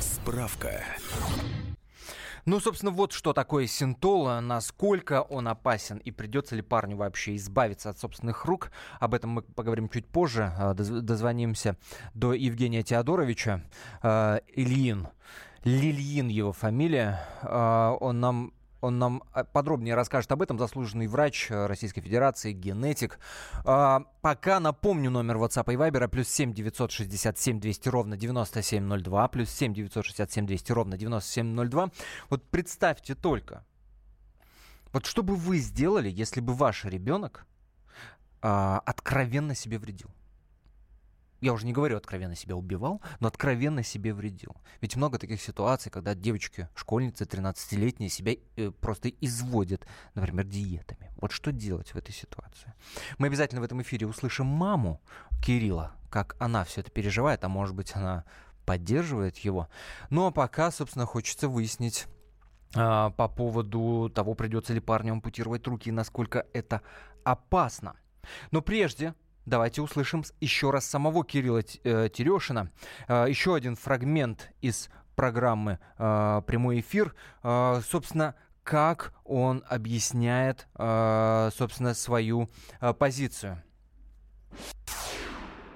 Справка. 0.00 0.82
Ну, 2.44 2.60
собственно, 2.60 2.92
вот 2.92 3.12
что 3.12 3.32
такое 3.32 3.66
синтол, 3.66 4.40
насколько 4.40 5.22
он 5.22 5.48
опасен 5.48 5.98
и 5.98 6.10
придется 6.10 6.56
ли 6.56 6.62
парню 6.62 6.96
вообще 6.96 7.36
избавиться 7.36 7.90
от 7.90 7.98
собственных 7.98 8.44
рук. 8.44 8.70
Об 8.98 9.14
этом 9.14 9.30
мы 9.30 9.42
поговорим 9.42 9.88
чуть 9.88 10.06
позже. 10.06 10.52
А, 10.58 10.74
дозвонимся 10.74 11.76
до 12.14 12.32
Евгения 12.32 12.82
Теодоровича. 12.82 13.62
А, 14.02 14.40
Ильин. 14.54 15.08
Лильин 15.64 16.28
его 16.28 16.52
фамилия. 16.52 17.26
А, 17.42 17.92
он 18.00 18.20
нам 18.20 18.52
он 18.80 18.98
нам 18.98 19.22
э, 19.34 19.44
подробнее 19.44 19.94
расскажет 19.94 20.30
об 20.32 20.42
этом. 20.42 20.58
Заслуженный 20.58 21.06
врач 21.06 21.50
э, 21.50 21.66
Российской 21.66 22.00
Федерации, 22.00 22.52
генетик. 22.52 23.18
А, 23.64 24.04
пока 24.22 24.60
напомню 24.60 25.10
номер 25.10 25.36
WhatsApp 25.36 25.72
и 25.72 25.76
Viber. 25.76 26.08
Плюс 26.08 26.28
7 26.28 26.52
967 26.52 27.60
200 27.60 27.88
ровно 27.88 28.16
9702. 28.16 29.28
Плюс 29.28 29.50
7 29.50 29.74
967 29.74 30.46
200 30.46 30.72
ровно 30.72 30.96
9702. 30.96 31.90
Вот 32.30 32.44
представьте 32.50 33.14
только. 33.14 33.64
Вот 34.92 35.06
что 35.06 35.22
бы 35.22 35.36
вы 35.36 35.58
сделали, 35.58 36.10
если 36.10 36.40
бы 36.40 36.52
ваш 36.54 36.84
ребенок 36.84 37.46
а, 38.42 38.80
откровенно 38.84 39.54
себе 39.54 39.78
вредил? 39.78 40.10
Я 41.40 41.52
уже 41.52 41.66
не 41.66 41.72
говорю 41.72 41.96
откровенно 41.96 42.36
себя 42.36 42.56
убивал, 42.56 43.00
но 43.18 43.28
откровенно 43.28 43.82
себе 43.82 44.12
вредил. 44.12 44.56
Ведь 44.80 44.96
много 44.96 45.18
таких 45.18 45.40
ситуаций, 45.40 45.90
когда 45.90 46.14
девочки, 46.14 46.68
школьницы 46.74 47.24
13-летние 47.24 48.10
себя 48.10 48.34
э, 48.56 48.70
просто 48.70 49.08
изводят, 49.08 49.86
например, 50.14 50.44
диетами. 50.46 51.10
Вот 51.16 51.32
что 51.32 51.52
делать 51.52 51.94
в 51.94 51.96
этой 51.96 52.12
ситуации? 52.12 52.74
Мы 53.18 53.28
обязательно 53.28 53.60
в 53.60 53.64
этом 53.64 53.80
эфире 53.82 54.06
услышим 54.06 54.46
маму 54.46 55.00
Кирилла, 55.42 55.94
как 56.10 56.36
она 56.38 56.64
все 56.64 56.82
это 56.82 56.90
переживает, 56.90 57.44
а 57.44 57.48
может 57.48 57.74
быть 57.74 57.94
она 57.94 58.24
поддерживает 58.66 59.38
его. 59.38 59.68
Ну 60.10 60.26
а 60.26 60.30
пока, 60.30 60.70
собственно, 60.70 61.06
хочется 61.06 61.48
выяснить 61.48 62.06
э, 62.74 63.10
по 63.16 63.28
поводу 63.28 64.10
того, 64.14 64.34
придется 64.34 64.72
ли 64.72 64.80
парню 64.80 65.12
ампутировать 65.12 65.66
руки 65.66 65.88
и 65.88 65.92
насколько 65.92 66.46
это 66.52 66.82
опасно. 67.24 67.96
Но 68.50 68.60
прежде 68.60 69.14
Давайте 69.46 69.82
услышим 69.82 70.24
еще 70.40 70.70
раз 70.70 70.86
самого 70.86 71.24
Кирилла 71.24 71.62
э, 71.84 72.08
Терешина. 72.12 72.70
Э, 73.08 73.26
еще 73.28 73.54
один 73.54 73.76
фрагмент 73.76 74.52
из 74.60 74.90
программы 75.16 75.78
э, 75.98 76.42
«Прямой 76.46 76.80
эфир». 76.80 77.14
Собственно, 77.42 78.34
как 78.62 79.12
он 79.24 79.64
объясняет, 79.68 80.68
собственно, 80.74 81.94
свою 81.94 82.48
позицию. 82.98 83.62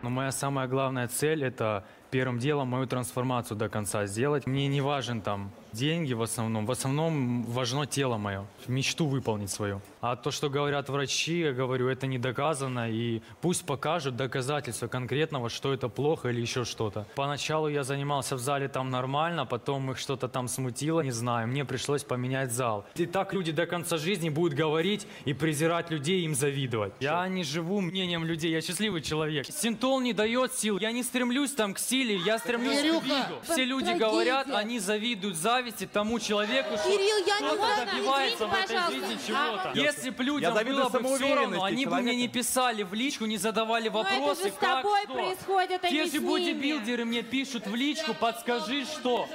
Но 0.03 0.11
моя 0.11 0.33
самая 0.33 0.69
главная 0.69 1.09
цель– 1.09 1.45
это 1.47 1.85
первым 2.11 2.39
делом 2.39 2.69
мою 2.69 2.87
трансформацию 2.87 3.57
до 3.57 3.69
конца 3.69 4.07
сделать. 4.07 4.47
Мне 4.47 4.69
не 4.69 4.81
важен 4.81 5.23
там 5.23 5.51
деньги 5.75 6.15
в 6.15 6.23
основном. 6.23 6.67
В 6.67 6.71
основном 6.71 7.43
важно 7.43 7.87
тело 7.87 8.17
мое, 8.17 8.47
мечту 8.67 9.07
выполнить 9.07 9.51
свою. 9.51 9.81
А 10.01 10.17
то, 10.17 10.31
что 10.31 10.49
говорят 10.49 10.89
врачи, 10.89 11.41
я 11.41 11.53
говорю, 11.53 11.89
это 11.89 12.07
не 12.07 12.19
доказано. 12.19 12.91
И 12.91 13.21
пусть 13.41 13.67
покажут 13.67 14.17
доказательства 14.17 14.87
конкретного, 14.87 15.49
что 15.49 15.73
это 15.73 15.89
плохо 15.89 16.29
или 16.29 16.41
еще 16.41 16.65
что-то. 16.65 17.07
Поначалу 17.15 17.69
я 17.69 17.85
занимался 17.85 18.37
в 18.37 18.39
зале 18.39 18.69
там 18.69 18.91
нормально, 18.91 19.47
потом 19.47 19.91
их 19.91 19.99
что-то 19.99 20.29
там 20.29 20.49
смутило, 20.49 21.01
не 21.01 21.11
знаю. 21.11 21.49
Мне 21.49 21.65
пришлось 21.65 22.05
поменять 22.05 22.53
зал. 22.53 22.85
И 22.95 23.07
так 23.07 23.35
люди 23.35 23.53
до 23.53 23.67
конца 23.67 23.99
жизни 23.99 24.29
будут 24.29 24.55
говорить 24.55 25.07
и 25.25 25.35
презирать 25.35 25.91
людей, 25.91 26.25
им 26.25 26.35
завидовать. 26.35 26.93
Я 27.01 27.27
не 27.29 27.45
живу 27.45 27.81
мнением 27.81 28.25
людей, 28.25 28.53
я 28.53 28.61
счастливый 28.61 29.03
человек. 29.03 29.47
Синтол 29.47 30.01
не 30.01 30.13
дает 30.13 30.53
сил, 30.53 30.79
я 30.79 30.93
не 30.93 31.03
стремлюсь 31.03 31.53
там 31.53 31.75
к 31.75 31.79
силе, 31.79 32.17
я 32.17 32.39
стремлюсь 32.39 32.81
Кирюха, 32.81 33.01
к 33.01 33.05
виду. 33.05 33.41
Все 33.43 33.65
люди 33.65 33.93
говорят, 33.99 34.49
они 34.51 34.79
завидуют 34.79 35.37
зависти 35.65 35.87
тому 35.87 36.19
человеку, 36.19 36.77
что 36.77 36.91
Кирилл, 36.91 37.27
я 37.27 37.41
не 37.41 37.57
кто-то 37.57 37.87
добивается 37.87 38.47
в 38.47 38.53
этой 38.55 38.93
жизни 38.93 39.19
чего-то. 39.27 39.73
Если 39.75 40.11
бы 40.11 40.25
людям 40.25 40.55
было 40.55 40.89
бы 40.89 41.17
все 41.17 41.35
равно, 41.35 41.65
они 41.65 41.87
бы 41.87 41.97
мне 42.01 42.15
не 42.15 42.29
писали 42.29 42.83
в 42.83 42.93
личку, 42.93 43.25
не 43.25 43.39
задавали 43.39 43.89
вопросы, 43.89 44.21
Но 44.21 44.33
это 44.33 44.43
же 44.43 44.51
с 44.51 44.55
как 44.55 44.83
тобой 44.83 45.03
что. 45.05 45.15
происходит, 45.15 45.85
а 45.85 45.91
не 45.91 46.07
с 46.07 46.13
бодибилдеры 46.21 47.05
мне 47.05 47.23
пишут 47.23 47.67
в 47.67 47.75
личку, 47.75 48.15
подскажи 48.15 48.85
что. 48.85 49.29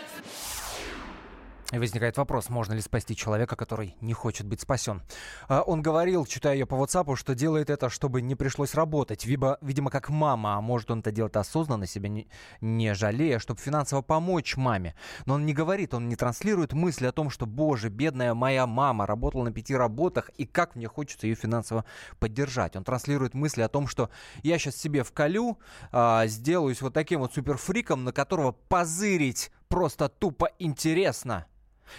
Возникает 1.71 2.17
вопрос, 2.17 2.49
можно 2.49 2.73
ли 2.73 2.81
спасти 2.81 3.15
человека, 3.15 3.55
который 3.55 3.95
не 4.01 4.13
хочет 4.13 4.47
быть 4.47 4.59
спасен. 4.59 5.03
А, 5.47 5.61
он 5.61 5.83
говорил, 5.83 6.25
читая 6.25 6.55
ее 6.55 6.65
по 6.65 6.73
WhatsApp, 6.73 7.15
что 7.15 7.35
делает 7.35 7.69
это, 7.69 7.89
чтобы 7.89 8.23
не 8.23 8.33
пришлось 8.33 8.73
работать. 8.73 9.23
Видимо, 9.25 9.59
видимо 9.61 9.91
как 9.91 10.09
мама, 10.09 10.55
а 10.55 10.61
может 10.61 10.89
он 10.89 11.01
это 11.01 11.11
делает 11.11 11.38
осознанно, 11.38 11.85
себя 11.85 12.09
не, 12.09 12.27
не 12.59 12.95
жалея, 12.95 13.38
чтобы 13.38 13.59
финансово 13.59 14.01
помочь 14.01 14.57
маме. 14.57 14.95
Но 15.27 15.35
он 15.35 15.45
не 15.45 15.53
говорит, 15.53 15.93
он 15.93 16.09
не 16.09 16.15
транслирует 16.15 16.73
мысли 16.73 17.05
о 17.05 17.11
том, 17.11 17.29
что, 17.29 17.45
боже, 17.45 17.89
бедная 17.89 18.33
моя 18.33 18.65
мама 18.65 19.05
работала 19.05 19.43
на 19.43 19.51
пяти 19.51 19.75
работах, 19.75 20.29
и 20.38 20.47
как 20.47 20.75
мне 20.75 20.88
хочется 20.88 21.27
ее 21.27 21.35
финансово 21.35 21.85
поддержать. 22.17 22.75
Он 22.77 22.83
транслирует 22.83 23.35
мысли 23.35 23.61
о 23.61 23.69
том, 23.69 23.88
что 23.88 24.09
я 24.41 24.57
сейчас 24.57 24.75
себе 24.75 25.03
вколю, 25.03 25.59
а, 25.91 26.25
сделаюсь 26.25 26.81
вот 26.81 26.95
таким 26.95 27.19
вот 27.19 27.35
суперфриком, 27.35 28.05
на 28.05 28.11
которого 28.11 28.53
позырить 28.53 29.51
просто 29.67 30.09
тупо 30.09 30.49
интересно. 30.57 31.45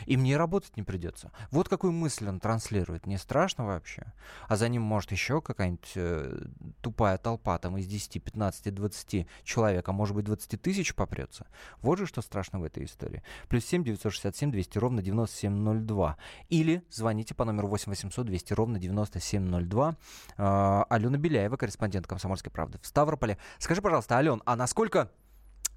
И 0.06 0.16
мне 0.16 0.36
работать 0.36 0.76
не 0.76 0.82
придется. 0.82 1.32
Вот 1.50 1.68
какую 1.68 1.92
мысль 1.92 2.28
он 2.28 2.40
транслирует. 2.40 3.06
Не 3.06 3.18
страшно 3.18 3.66
вообще? 3.66 4.12
А 4.48 4.56
за 4.56 4.68
ним, 4.68 4.82
может, 4.82 5.12
еще 5.12 5.40
какая-нибудь 5.40 5.92
э, 5.94 6.46
тупая 6.80 7.18
толпа 7.18 7.58
там 7.58 7.76
из 7.78 7.86
10, 7.86 8.22
15, 8.22 8.74
20 8.74 9.26
человек, 9.44 9.88
а 9.88 9.92
может 9.92 10.14
быть 10.14 10.24
20 10.24 10.60
тысяч 10.60 10.94
попрется. 10.94 11.46
Вот 11.80 11.98
же 11.98 12.06
что 12.06 12.22
страшно 12.22 12.60
в 12.60 12.64
этой 12.64 12.84
истории. 12.84 13.22
Плюс 13.48 13.64
7 13.64 13.84
967 13.84 14.50
200 14.50 14.78
ровно 14.78 15.02
9702. 15.02 16.16
Или 16.48 16.82
звоните 16.90 17.34
по 17.34 17.44
номеру 17.44 17.68
8 17.68 17.90
800 17.90 18.26
200 18.26 18.52
ровно 18.54 18.78
9702. 18.78 19.96
Э, 20.36 20.82
Алена 20.88 21.18
Беляева, 21.18 21.56
корреспондент 21.56 22.06
«Комсомольской 22.06 22.50
правды» 22.50 22.78
в 22.80 22.86
Ставрополе. 22.86 23.38
Скажи, 23.58 23.82
пожалуйста, 23.82 24.16
Ален, 24.16 24.42
а 24.44 24.56
насколько 24.56 25.10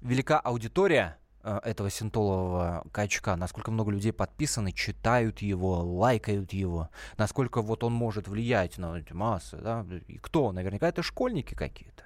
велика 0.00 0.38
аудитория 0.38 1.18
этого 1.44 1.90
синтолового 1.90 2.84
качка, 2.92 3.36
насколько 3.36 3.70
много 3.70 3.90
людей 3.90 4.12
подписаны, 4.12 4.72
читают 4.72 5.40
его, 5.40 5.80
лайкают 5.82 6.52
его, 6.52 6.88
насколько 7.18 7.62
вот 7.62 7.84
он 7.84 7.92
может 7.92 8.28
влиять 8.28 8.78
на 8.78 8.98
эти 8.98 9.12
массы, 9.12 9.56
да, 9.58 9.84
и 10.06 10.18
кто? 10.18 10.52
Наверняка 10.52 10.88
это 10.88 11.02
школьники 11.02 11.54
какие-то. 11.54 12.04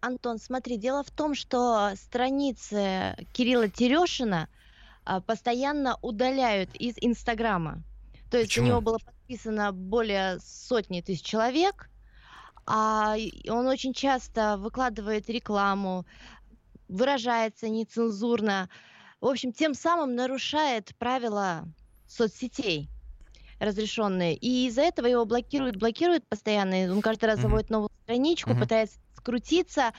Антон, 0.00 0.38
смотри, 0.38 0.76
дело 0.76 1.04
в 1.04 1.10
том, 1.10 1.34
что 1.34 1.92
страницы 1.96 3.16
Кирилла 3.32 3.68
Терешина 3.68 4.48
а, 5.04 5.20
постоянно 5.20 5.98
удаляют 6.02 6.74
из 6.74 6.94
Инстаграма. 7.00 7.82
То 8.30 8.38
есть 8.38 8.50
Почему? 8.50 8.64
у 8.64 8.68
него 8.70 8.80
было 8.80 8.98
подписано 8.98 9.72
более 9.72 10.38
сотни 10.40 11.00
тысяч 11.00 11.22
человек, 11.22 11.90
а 12.66 13.16
он 13.48 13.66
очень 13.66 13.92
часто 13.92 14.56
выкладывает 14.56 15.28
рекламу, 15.28 16.06
выражается 16.88 17.68
нецензурно. 17.68 18.68
В 19.20 19.26
общем, 19.26 19.52
тем 19.52 19.74
самым 19.74 20.14
нарушает 20.14 20.94
правила 20.98 21.64
соцсетей 22.06 22.88
разрешенные. 23.58 24.36
И 24.36 24.66
из-за 24.68 24.82
этого 24.82 25.06
его 25.06 25.24
блокируют, 25.24 25.76
блокируют 25.76 26.26
постоянно. 26.28 26.92
Он 26.92 27.00
каждый 27.00 27.26
раз 27.26 27.40
заводит 27.40 27.70
новую 27.70 27.90
страничку, 28.04 28.50
mm-hmm. 28.50 28.60
пытается 28.60 28.98
скрутиться, 29.16 29.92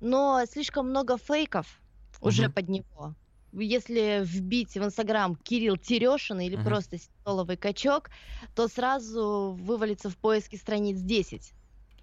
но 0.00 0.44
слишком 0.50 0.90
много 0.90 1.16
фейков 1.18 1.66
mm-hmm. 1.66 2.28
уже 2.28 2.50
под 2.50 2.68
него. 2.68 3.14
Если 3.52 4.22
вбить 4.22 4.74
в 4.74 4.84
Инстаграм 4.84 5.34
Кирилл 5.36 5.76
Терешин 5.76 6.40
или 6.40 6.58
mm-hmm. 6.58 6.64
просто 6.64 6.98
столовый 6.98 7.56
качок, 7.56 8.10
то 8.54 8.68
сразу 8.68 9.56
вывалится 9.58 10.10
в 10.10 10.16
поиске 10.16 10.58
страниц 10.58 10.98
10. 10.98 11.52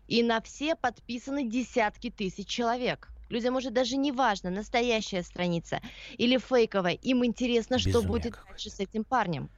И 0.07 0.23
на 0.23 0.41
все 0.41 0.75
подписаны 0.75 1.47
десятки 1.47 2.09
тысяч 2.09 2.47
человек. 2.47 3.12
Людям 3.29 3.55
уже 3.55 3.71
даже 3.71 3.97
не 3.97 4.11
важно, 4.11 4.49
настоящая 4.49 5.23
страница 5.23 5.81
или 6.17 6.37
фейковая. 6.37 6.93
Им 6.93 7.25
интересно, 7.25 7.75
Безумие 7.77 7.93
что 7.93 8.07
будет 8.07 8.37
дальше 8.47 8.69
с 8.69 8.79
этим 8.79 9.03
парнем. 9.03 9.49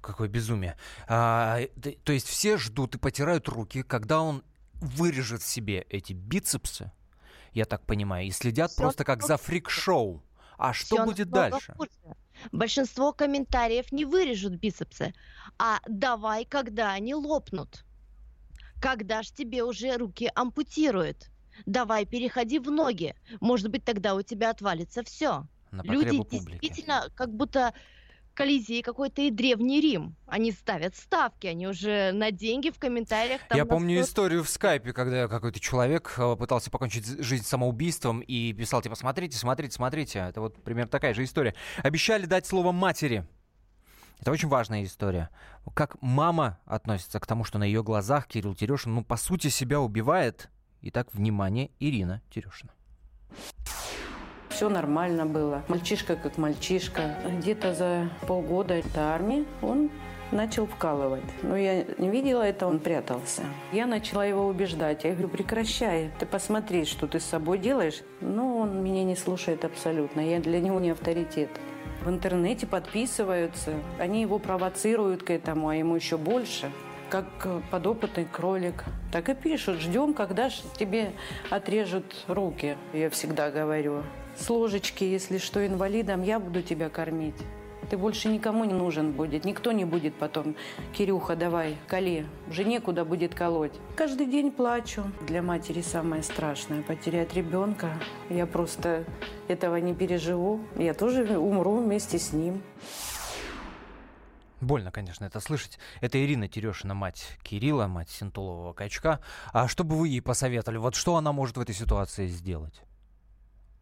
Какое 0.00 0.28
безумие. 0.28 0.76
А, 1.08 1.60
то 2.04 2.12
есть 2.12 2.26
все 2.26 2.56
ждут 2.56 2.94
и 2.94 2.98
потирают 2.98 3.48
руки, 3.48 3.82
когда 3.82 4.22
он 4.22 4.42
вырежет 4.74 5.42
себе 5.42 5.86
эти 5.90 6.14
бицепсы, 6.14 6.90
я 7.52 7.64
так 7.64 7.84
понимаю, 7.84 8.26
и 8.26 8.30
следят 8.30 8.70
Все 8.70 8.80
просто 8.80 9.04
как 9.04 9.22
за 9.22 9.36
фрик-шоу. 9.36 10.22
А 10.56 10.72
что 10.72 10.96
Все 10.96 11.04
будет 11.04 11.30
дальше? 11.30 11.74
Хуже. 11.76 11.90
Большинство 12.52 13.12
комментариев 13.12 13.92
не 13.92 14.04
вырежут 14.04 14.54
бицепсы, 14.54 15.14
а 15.58 15.80
давай, 15.86 16.44
когда 16.44 16.92
они 16.92 17.14
лопнут. 17.14 17.84
Когда 18.80 19.22
ж 19.22 19.30
тебе 19.30 19.64
уже 19.64 19.96
руки 19.96 20.30
ампутируют? 20.34 21.30
Давай 21.66 22.06
переходи 22.06 22.58
в 22.58 22.70
ноги. 22.70 23.14
Может 23.40 23.68
быть, 23.70 23.84
тогда 23.84 24.14
у 24.14 24.22
тебя 24.22 24.50
отвалится 24.50 25.02
все. 25.02 25.46
Люди 25.70 26.18
публики. 26.18 26.58
действительно 26.60 27.08
как 27.14 27.32
будто 27.32 27.72
Колизей 28.34 28.82
какой-то 28.82 29.22
и 29.22 29.30
Древний 29.30 29.80
Рим. 29.80 30.16
Они 30.26 30.52
ставят 30.52 30.96
ставки, 30.96 31.46
они 31.46 31.66
уже 31.66 32.12
на 32.12 32.30
деньги 32.30 32.70
в 32.70 32.78
комментариях. 32.78 33.40
Там 33.48 33.58
Я 33.58 33.66
помню 33.66 34.02
100... 34.02 34.10
историю 34.10 34.44
в 34.44 34.48
скайпе, 34.48 34.92
когда 34.92 35.28
какой-то 35.28 35.60
человек 35.60 36.14
э, 36.16 36.36
пытался 36.36 36.70
покончить 36.70 37.06
жизнь 37.22 37.44
самоубийством 37.44 38.20
и 38.20 38.52
писал, 38.52 38.82
типа, 38.82 38.94
смотрите, 38.94 39.36
смотрите, 39.36 39.74
смотрите. 39.74 40.20
Это 40.20 40.40
вот 40.40 40.62
примерно 40.62 40.90
такая 40.90 41.12
же 41.12 41.24
история. 41.24 41.54
Обещали 41.82 42.26
дать 42.26 42.46
слово 42.46 42.72
матери. 42.72 43.26
Это 44.20 44.30
очень 44.30 44.48
важная 44.48 44.84
история. 44.84 45.30
Как 45.74 46.00
мама 46.00 46.58
относится 46.66 47.20
к 47.20 47.26
тому, 47.26 47.44
что 47.44 47.58
на 47.58 47.64
ее 47.64 47.82
глазах 47.82 48.26
Кирилл 48.26 48.54
Терешин, 48.54 48.94
ну, 48.94 49.04
по 49.04 49.16
сути, 49.16 49.48
себя 49.48 49.80
убивает, 49.80 50.50
Итак, 50.82 51.08
внимание, 51.12 51.70
Ирина 51.78 52.22
Терешина. 52.30 52.72
Все 54.48 54.70
нормально 54.70 55.26
было. 55.26 55.62
Мальчишка 55.68 56.16
как 56.16 56.38
мальчишка. 56.38 57.16
Где-то 57.38 57.74
за 57.74 58.10
полгода 58.26 58.82
до 58.94 59.12
армии 59.12 59.44
он 59.60 59.90
начал 60.32 60.66
вкалывать. 60.66 61.24
Но 61.42 61.54
я 61.54 61.84
не 61.98 62.08
видела 62.08 62.42
это, 62.42 62.66
он 62.66 62.78
прятался. 62.78 63.42
Я 63.72 63.86
начала 63.86 64.24
его 64.24 64.46
убеждать. 64.46 65.04
Я 65.04 65.12
говорю, 65.12 65.28
прекращай, 65.28 66.10
ты 66.18 66.24
посмотри, 66.24 66.86
что 66.86 67.06
ты 67.06 67.20
с 67.20 67.24
собой 67.24 67.58
делаешь. 67.58 68.02
Но 68.22 68.56
он 68.56 68.82
меня 68.82 69.04
не 69.04 69.16
слушает 69.16 69.66
абсолютно. 69.66 70.20
Я 70.20 70.40
для 70.40 70.60
него 70.60 70.80
не 70.80 70.90
авторитет. 70.90 71.50
В 72.02 72.08
интернете 72.08 72.66
подписываются, 72.66 73.74
они 73.98 74.22
его 74.22 74.38
провоцируют 74.38 75.22
к 75.22 75.30
этому, 75.30 75.68
а 75.68 75.76
ему 75.76 75.96
еще 75.96 76.16
больше 76.16 76.70
как 77.10 77.26
подопытный 77.70 78.24
кролик. 78.24 78.84
Так 79.12 79.28
и 79.28 79.34
пишут, 79.34 79.80
ждем, 79.80 80.14
когда 80.14 80.48
же 80.48 80.62
тебе 80.78 81.12
отрежут 81.50 82.24
руки, 82.28 82.76
я 82.92 83.10
всегда 83.10 83.50
говорю. 83.50 84.02
С 84.36 84.48
ложечки, 84.48 85.04
если 85.04 85.38
что, 85.38 85.66
инвалидом, 85.66 86.22
я 86.22 86.38
буду 86.38 86.62
тебя 86.62 86.88
кормить. 86.88 87.34
Ты 87.90 87.98
больше 87.98 88.28
никому 88.28 88.64
не 88.64 88.72
нужен 88.72 89.10
будет. 89.10 89.44
Никто 89.44 89.72
не 89.72 89.84
будет 89.84 90.14
потом, 90.14 90.54
Кирюха, 90.92 91.34
давай, 91.34 91.76
коли. 91.88 92.24
Уже 92.48 92.64
некуда 92.64 93.04
будет 93.04 93.34
колоть. 93.34 93.72
Каждый 93.96 94.26
день 94.26 94.52
плачу. 94.52 95.02
Для 95.26 95.42
матери 95.42 95.80
самое 95.80 96.22
страшное– 96.22 96.82
потерять 96.88 97.34
ребенка. 97.34 97.90
Я 98.28 98.46
просто 98.46 99.04
этого 99.48 99.76
не 99.76 99.92
переживу. 99.92 100.60
Я 100.76 100.94
тоже 100.94 101.36
умру 101.36 101.78
вместе 101.78 102.20
с 102.20 102.32
ним. 102.32 102.62
Больно, 104.60 104.92
конечно, 104.92 105.24
это 105.24 105.40
слышать. 105.40 105.78
Это 106.00 106.22
Ирина 106.22 106.46
Терешина, 106.46 106.94
мать 106.94 107.38
Кирилла, 107.42 107.86
мать 107.86 108.10
синтолового 108.10 108.74
качка. 108.74 109.20
А 109.52 109.68
что 109.68 109.84
бы 109.84 109.96
вы 109.96 110.08
ей 110.08 110.20
посоветовали? 110.20 110.78
Вот 110.78 110.94
что 110.94 111.16
она 111.16 111.32
может 111.32 111.56
в 111.56 111.60
этой 111.60 111.74
ситуации 111.74 112.26
сделать? 112.26 112.82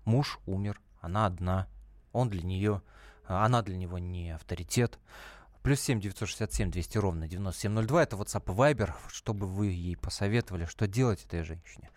Муж 0.05 0.39
умер, 0.47 0.81
она 1.01 1.27
одна, 1.27 1.67
он 2.13 2.31
для 2.31 2.43
нее, 2.43 2.83
она 3.27 3.63
для 3.63 3.77
него 3.77 3.99
не 3.99 4.31
авторитет. 4.31 4.99
Плюс 5.63 5.81
7 5.81 6.01
967 6.01 6.71
200 6.71 6.99
ровно 6.99 7.29
9702. 7.29 8.03
Это 8.03 8.17
WhatsApp 8.17 8.45
Viber. 8.45 8.93
Что 9.09 9.35
бы 9.35 9.47
вы 9.47 9.67
ей 9.67 9.97
посоветовали? 9.97 10.65
Что 10.65 10.87
делать 10.87 11.25
этой 11.25 11.43
женщине? 11.43 11.91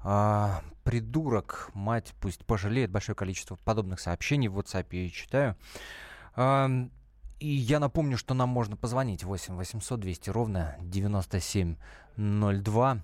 А, 0.00 0.62
придурок, 0.84 1.70
мать, 1.74 2.14
пусть 2.20 2.44
пожалеет. 2.46 2.90
Большое 2.90 3.14
количество 3.14 3.56
подобных 3.56 4.00
сообщений 4.00 4.48
в 4.48 4.58
WhatsApp 4.58 4.86
я 4.92 5.10
читаю. 5.10 5.56
И 7.40 7.48
я 7.48 7.80
напомню, 7.80 8.16
что 8.16 8.34
нам 8.34 8.48
можно 8.48 8.76
позвонить 8.76 9.24
8 9.24 9.56
800 9.56 9.98
200 10.00 10.30
ровно 10.30 10.76
9702. 10.80 12.98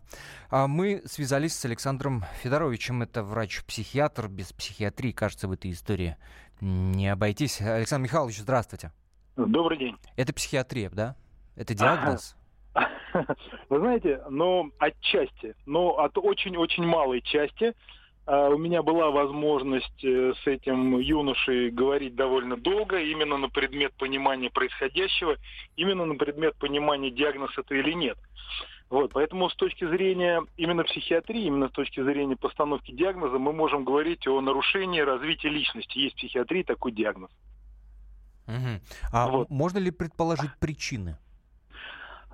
А 0.51 0.67
мы 0.67 1.03
связались 1.07 1.55
с 1.55 1.65
Александром 1.65 2.25
Федоровичем. 2.43 3.03
Это 3.03 3.23
врач-психиатр. 3.23 4.29
Без 4.29 4.53
психиатрии, 4.53 5.13
кажется, 5.13 5.47
в 5.49 5.53
этой 5.53 5.71
истории 5.71 6.17
не 6.61 7.09
обойтись. 7.09 7.61
Александр 7.61 8.05
Михайлович, 8.05 8.39
здравствуйте. 8.39 8.93
Добрый 9.37 9.79
день. 9.79 9.97
Это 10.17 10.33
психиатрия, 10.33 10.91
да? 10.91 11.17
Это 11.57 11.75
диагноз? 11.75 12.37
Вы 13.69 13.79
знаете, 13.79 14.21
ну, 14.29 14.73
отчасти, 14.79 15.55
но 15.67 15.99
от 15.99 16.19
очень-очень 16.19 16.85
малой 16.85 17.23
части– 17.23 17.75
у 18.27 18.57
меня 18.57 18.83
была 18.83 19.11
возможность 19.11 20.03
э, 20.03 20.33
с 20.43 20.47
этим 20.47 20.99
юношей 20.99 21.71
говорить 21.71 22.15
довольно 22.15 22.57
долго, 22.57 22.99
именно 22.99 23.37
на 23.37 23.49
предмет 23.49 23.93
понимания 23.95 24.51
происходящего, 24.51 25.37
именно 25.77 26.07
на 26.07 26.15
предмет 26.15 26.57
понимания, 26.57 27.11
диагноз 27.11 27.51
это 27.59 27.75
или 27.75 27.93
нет. 27.93 28.17
Вот, 28.89 29.13
поэтому 29.13 29.51
с 29.51 29.55
точки 29.57 29.87
зрения 29.87 30.43
именно 30.57 30.85
психиатрии, 30.85 31.47
именно 31.47 31.69
с 31.69 31.73
точки 31.73 32.03
зрения 32.03 32.37
постановки 32.37 32.93
диагноза, 32.93 33.39
мы 33.39 33.53
можем 33.53 33.85
говорить 33.85 34.27
о 34.27 34.41
нарушении 34.41 35.01
развития 35.01 35.49
личности. 35.49 35.99
Есть 35.99 36.15
в 36.15 36.19
психиатрии 36.19 36.63
такой 36.63 36.93
диагноз. 36.93 37.31
Угу. 38.47 38.81
А 39.13 39.29
вот. 39.29 39.51
можно 39.51 39.79
ли 39.79 39.91
предположить 39.91 40.51
причины? 40.61 41.19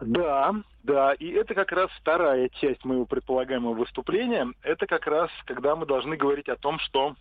Да, 0.01 0.55
да, 0.83 1.13
и 1.13 1.29
это 1.31 1.55
как 1.55 1.73
раз 1.73 1.91
вторая 2.01 2.49
часть 2.49 2.85
моего 2.85 3.05
предполагаемого 3.05 3.75
выступления. 3.75 4.49
Это 4.63 4.87
как 4.87 5.07
раз, 5.07 5.31
когда 5.45 5.77
мы 5.77 5.85
должны 5.87 6.17
говорить 6.17 6.49
о 6.49 6.57
том, 6.57 6.79
что 6.79 7.15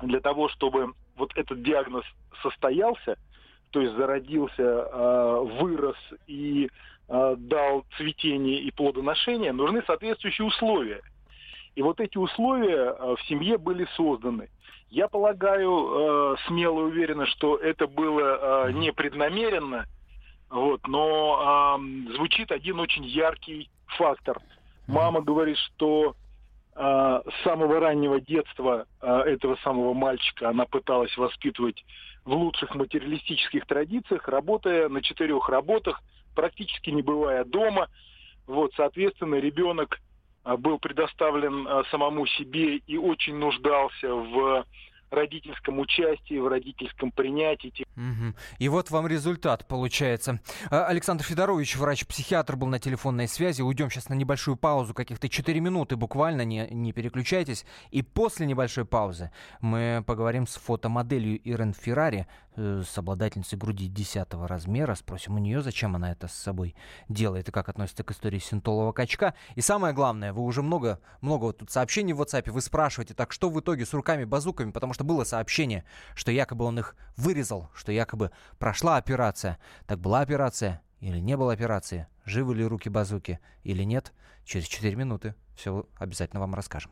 для 0.00 0.20
того, 0.20 0.48
чтобы 0.48 0.94
вот 1.16 1.32
этот 1.36 1.62
диагноз 1.62 2.04
состоялся, 2.42 3.18
то 3.70 3.80
есть 3.80 3.94
зародился, 3.94 4.62
э, 4.62 5.40
вырос 5.60 5.96
и 6.26 6.70
э, 7.08 7.34
дал 7.38 7.84
цветение 7.96 8.60
и 8.60 8.70
плодоношение, 8.70 9.52
нужны 9.52 9.82
соответствующие 9.86 10.46
условия. 10.46 11.02
И 11.76 11.82
вот 11.82 12.00
эти 12.00 12.16
условия 12.16 12.94
э, 12.98 13.14
в 13.16 13.22
семье 13.28 13.58
были 13.58 13.86
созданы. 13.96 14.48
Я 14.88 15.06
полагаю, 15.06 16.36
смело 16.48 16.80
уверена, 16.80 17.24
что 17.26 17.56
это 17.56 17.86
было 17.86 18.72
непреднамеренно, 18.72 19.86
вот, 20.50 20.86
но 20.86 21.80
звучит 22.14 22.50
один 22.50 22.80
очень 22.80 23.04
яркий 23.04 23.70
фактор. 23.86 24.38
Мама 24.86 25.20
говорит, 25.20 25.56
что 25.56 26.16
с 26.74 27.44
самого 27.44 27.78
раннего 27.78 28.20
детства 28.20 28.86
этого 29.00 29.56
самого 29.62 29.94
мальчика 29.94 30.48
она 30.48 30.64
пыталась 30.64 31.16
воспитывать 31.16 31.84
в 32.24 32.32
лучших 32.32 32.74
материалистических 32.74 33.66
традициях, 33.66 34.28
работая 34.28 34.88
на 34.88 35.02
четырех 35.02 35.48
работах, 35.48 36.00
практически 36.34 36.90
не 36.90 37.02
бывая 37.02 37.44
дома. 37.44 37.88
Вот, 38.46 38.72
соответственно, 38.76 39.36
ребенок 39.36 40.00
а, 40.42 40.56
был 40.56 40.78
предоставлен 40.78 41.66
самому 41.90 42.26
себе 42.26 42.76
и 42.78 42.96
очень 42.96 43.36
нуждался 43.36 44.12
в 44.12 44.64
родительском 45.10 45.78
участии, 45.78 46.38
в 46.38 46.48
родительском 46.48 47.10
принятии. 47.10 47.72
Угу. 47.96 48.34
И 48.58 48.68
вот 48.68 48.90
вам 48.90 49.06
результат 49.06 49.66
получается. 49.66 50.40
А, 50.70 50.86
Александр 50.86 51.24
Федорович, 51.24 51.76
врач-психиатр, 51.76 52.56
был 52.56 52.68
на 52.68 52.78
телефонной 52.78 53.28
связи. 53.28 53.62
Уйдем 53.62 53.90
сейчас 53.90 54.08
на 54.08 54.14
небольшую 54.14 54.56
паузу, 54.56 54.94
каких-то 54.94 55.28
4 55.28 55.60
минуты 55.60 55.96
буквально, 55.96 56.44
не, 56.44 56.66
не 56.70 56.92
переключайтесь. 56.92 57.64
И 57.90 58.02
после 58.02 58.46
небольшой 58.46 58.84
паузы 58.84 59.30
мы 59.60 60.02
поговорим 60.06 60.46
с 60.46 60.56
фотомоделью 60.56 61.40
Ирен 61.42 61.74
Феррари, 61.74 62.26
э, 62.56 62.82
с 62.86 62.96
обладательницей 62.96 63.58
груди 63.58 63.88
10 63.88 64.46
размера. 64.46 64.94
Спросим 64.94 65.36
у 65.36 65.38
нее, 65.38 65.62
зачем 65.62 65.96
она 65.96 66.12
это 66.12 66.28
с 66.28 66.32
собой 66.32 66.74
делает 67.08 67.48
и 67.48 67.52
как 67.52 67.68
относится 67.68 68.04
к 68.04 68.10
истории 68.10 68.38
синтолового 68.38 68.92
качка. 68.92 69.34
И 69.54 69.60
самое 69.60 69.94
главное, 69.94 70.32
вы 70.32 70.42
уже 70.42 70.62
много, 70.62 71.00
много 71.20 71.44
вот 71.44 71.58
тут 71.58 71.70
сообщений 71.70 72.12
в 72.12 72.20
WhatsApp, 72.20 72.50
вы 72.50 72.60
спрашиваете, 72.60 73.14
так 73.14 73.32
что 73.32 73.50
в 73.50 73.60
итоге 73.60 73.84
с 73.84 73.92
руками-базуками, 73.92 74.70
потому 74.70 74.94
что 74.94 74.99
что 75.00 75.04
было 75.06 75.24
сообщение, 75.24 75.86
что 76.14 76.30
якобы 76.30 76.66
он 76.66 76.78
их 76.78 76.94
вырезал, 77.16 77.70
что 77.74 77.90
якобы 77.90 78.32
прошла 78.58 78.98
операция. 78.98 79.56
Так 79.86 79.98
была 79.98 80.20
операция 80.20 80.82
или 81.00 81.18
не 81.18 81.38
было 81.38 81.54
операции? 81.54 82.06
Живы 82.26 82.54
ли 82.54 82.66
руки-базуки 82.66 83.40
или 83.62 83.82
нет? 83.82 84.12
Через 84.44 84.66
4 84.66 84.94
минуты 84.96 85.34
все 85.56 85.86
обязательно 85.96 86.40
вам 86.40 86.54
расскажем. 86.54 86.90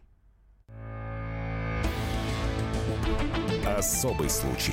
Особый 3.67 4.31
случай. 4.31 4.73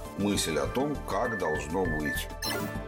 мысль 0.17 0.57
о 0.57 0.67
том, 0.67 0.95
как 1.07 1.37
должно 1.39 1.83
быть. 1.83 2.27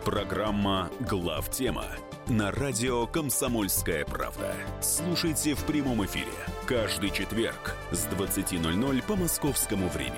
Программа 0.05 0.89
«Главтема» 0.99 1.85
на 2.27 2.51
радио 2.51 3.05
«Комсомольская 3.07 4.05
правда». 4.05 4.55
Слушайте 4.81 5.55
в 5.55 5.63
прямом 5.65 6.05
эфире 6.05 6.31
каждый 6.65 7.09
четверг 7.09 7.75
с 7.91 8.05
20.00 8.07 9.03
по 9.05 9.15
московскому 9.15 9.89
времени. 9.89 10.17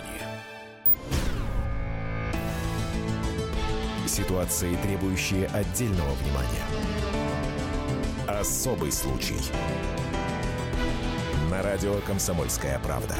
Ситуации, 4.07 4.75
требующие 4.77 5.47
отдельного 5.47 6.11
внимания. 6.13 6.65
Особый 8.27 8.91
случай. 8.91 9.39
На 11.49 11.61
радио 11.61 11.95
«Комсомольская 12.05 12.79
правда». 12.79 13.15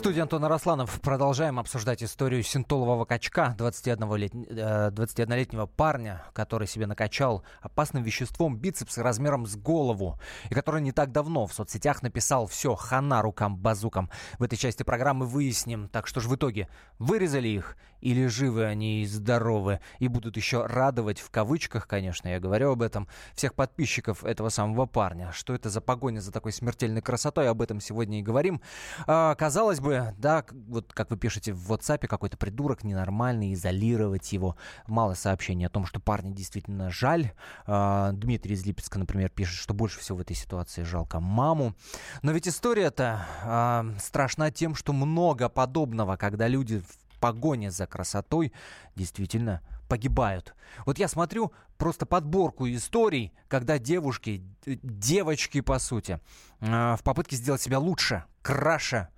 Студии 0.00 0.20
Антон 0.20 0.42
Арасланов. 0.46 0.98
Продолжаем 1.02 1.58
обсуждать 1.58 2.02
историю 2.02 2.42
синтолового 2.42 3.04
качка, 3.04 3.54
21-летнего 3.58 5.64
э, 5.64 5.66
парня, 5.66 6.24
который 6.32 6.66
себе 6.66 6.86
накачал 6.86 7.44
опасным 7.60 8.02
веществом 8.02 8.56
бицепс 8.56 8.96
размером 8.96 9.44
с 9.44 9.56
голову, 9.56 10.18
и 10.48 10.54
который 10.54 10.80
не 10.80 10.92
так 10.92 11.12
давно 11.12 11.46
в 11.46 11.52
соцсетях 11.52 12.02
написал 12.02 12.46
«все, 12.46 12.76
хана 12.76 13.20
рукам-базукам». 13.20 14.08
В 14.38 14.42
этой 14.42 14.56
части 14.56 14.84
программы 14.84 15.26
выясним, 15.26 15.90
так 15.90 16.06
что 16.06 16.22
же 16.22 16.30
в 16.30 16.34
итоге, 16.34 16.68
вырезали 16.98 17.48
их 17.48 17.76
или 18.00 18.26
живы 18.26 18.64
они 18.64 19.02
и 19.02 19.06
здоровы, 19.06 19.80
и 19.98 20.08
будут 20.08 20.36
еще 20.36 20.66
радовать, 20.66 21.20
в 21.20 21.30
кавычках, 21.30 21.86
конечно, 21.86 22.28
я 22.28 22.40
говорю 22.40 22.72
об 22.72 22.82
этом, 22.82 23.08
всех 23.34 23.54
подписчиков 23.54 24.24
этого 24.24 24.48
самого 24.48 24.86
парня. 24.86 25.32
Что 25.32 25.54
это 25.54 25.70
за 25.70 25.80
погоня 25.80 26.20
за 26.20 26.32
такой 26.32 26.52
смертельной 26.52 27.02
красотой, 27.02 27.48
об 27.48 27.62
этом 27.62 27.80
сегодня 27.80 28.20
и 28.20 28.22
говорим. 28.22 28.60
А, 29.06 29.34
казалось 29.34 29.80
бы, 29.80 30.14
да, 30.18 30.44
вот 30.68 30.92
как 30.92 31.10
вы 31.10 31.16
пишете 31.16 31.52
в 31.52 31.72
WhatsApp, 31.72 32.06
какой-то 32.06 32.36
придурок 32.36 32.84
ненормальный, 32.84 33.54
изолировать 33.54 34.32
его. 34.32 34.56
Мало 34.86 35.14
сообщений 35.14 35.66
о 35.66 35.70
том, 35.70 35.86
что 35.86 36.00
парня 36.00 36.32
действительно 36.32 36.90
жаль. 36.90 37.32
А, 37.66 38.12
Дмитрий 38.12 38.54
из 38.54 38.64
Липецка, 38.64 38.98
например, 38.98 39.30
пишет, 39.30 39.56
что 39.56 39.74
больше 39.74 40.00
всего 40.00 40.18
в 40.18 40.20
этой 40.20 40.36
ситуации 40.36 40.82
жалко 40.82 41.20
маму. 41.20 41.74
Но 42.22 42.32
ведь 42.32 42.48
история-то 42.48 43.26
а, 43.42 43.86
страшна 43.98 44.50
тем, 44.50 44.74
что 44.74 44.92
много 44.92 45.48
подобного, 45.48 46.16
когда 46.16 46.48
люди 46.48 46.82
погоне 47.20 47.70
за 47.70 47.86
красотой 47.86 48.52
действительно 48.96 49.62
погибают. 49.88 50.54
Вот 50.86 50.98
я 50.98 51.08
смотрю 51.08 51.52
просто 51.76 52.06
подборку 52.06 52.66
историй, 52.68 53.32
когда 53.48 53.78
девушки, 53.78 54.42
девочки 54.64 55.60
по 55.60 55.78
сути, 55.78 56.20
э, 56.60 56.96
в 56.96 57.02
попытке 57.02 57.36
сделать 57.36 57.60
себя 57.60 57.78
лучше, 57.78 58.24
краше, 58.42 59.08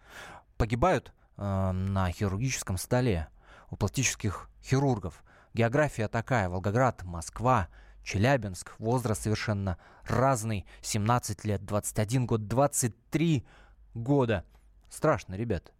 погибают 0.56 1.12
э, 1.36 1.72
на 1.72 2.10
хирургическом 2.10 2.78
столе 2.78 3.28
у 3.70 3.76
пластических 3.76 4.48
хирургов. 4.62 5.22
География 5.54 6.08
такая, 6.08 6.48
Волгоград, 6.48 7.02
Москва, 7.02 7.68
Челябинск, 8.02 8.72
возраст 8.78 9.22
совершенно 9.22 9.78
разный, 10.04 10.66
17 10.80 11.44
лет, 11.44 11.64
21 11.64 12.26
год, 12.26 12.48
23 12.48 13.46
года. 13.94 14.44
Страшно, 14.88 15.34
ребят. 15.34 15.72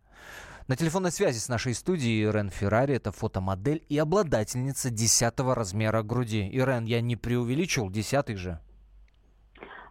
На 0.68 0.77
телефонной 0.77 1.11
связи 1.11 1.38
с 1.38 1.48
нашей 1.48 1.75
студией 1.75 2.25
Ирен 2.25 2.51
Феррари, 2.51 2.94
это 2.94 3.11
фотомодель 3.11 3.83
и 3.88 3.98
обладательница 3.98 4.90
десятого 4.90 5.55
размера 5.55 6.03
груди. 6.03 6.48
Ирен, 6.48 6.85
я 6.85 7.01
не 7.01 7.16
преувеличил, 7.16 7.90
десятый 7.90 8.37
же. 8.37 8.61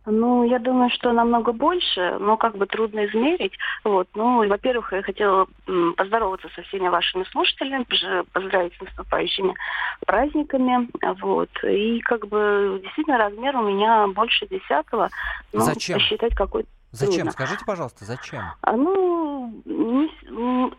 Ну, 0.05 0.43
я 0.43 0.57
думаю, 0.57 0.89
что 0.89 1.11
намного 1.11 1.51
больше, 1.51 2.17
но 2.19 2.35
как 2.35 2.57
бы 2.57 2.65
трудно 2.65 3.05
измерить. 3.05 3.53
Вот. 3.83 4.07
Ну, 4.15 4.47
во-первых, 4.47 4.91
я 4.93 5.03
хотела 5.03 5.45
поздороваться 5.95 6.47
со 6.55 6.63
всеми 6.63 6.87
вашими 6.87 7.23
слушателями, 7.25 7.85
поздравить 8.31 8.73
с 8.77 8.81
наступающими 8.81 9.53
праздниками. 10.07 10.89
Вот. 11.21 11.49
И 11.63 11.99
как 12.01 12.27
бы 12.27 12.79
действительно 12.81 13.19
размер 13.19 13.55
у 13.57 13.69
меня 13.69 14.07
больше 14.07 14.47
десятого. 14.47 15.09
Ну, 15.53 15.59
Зачем? 15.59 15.99
Посчитать 15.99 16.35
какой-то 16.35 16.69
Зачем? 16.91 17.15
Трудно. 17.15 17.31
Скажите, 17.31 17.65
пожалуйста, 17.65 18.05
зачем? 18.05 18.43
А, 18.61 18.75
ну, 18.75 19.61
не, 19.65 20.09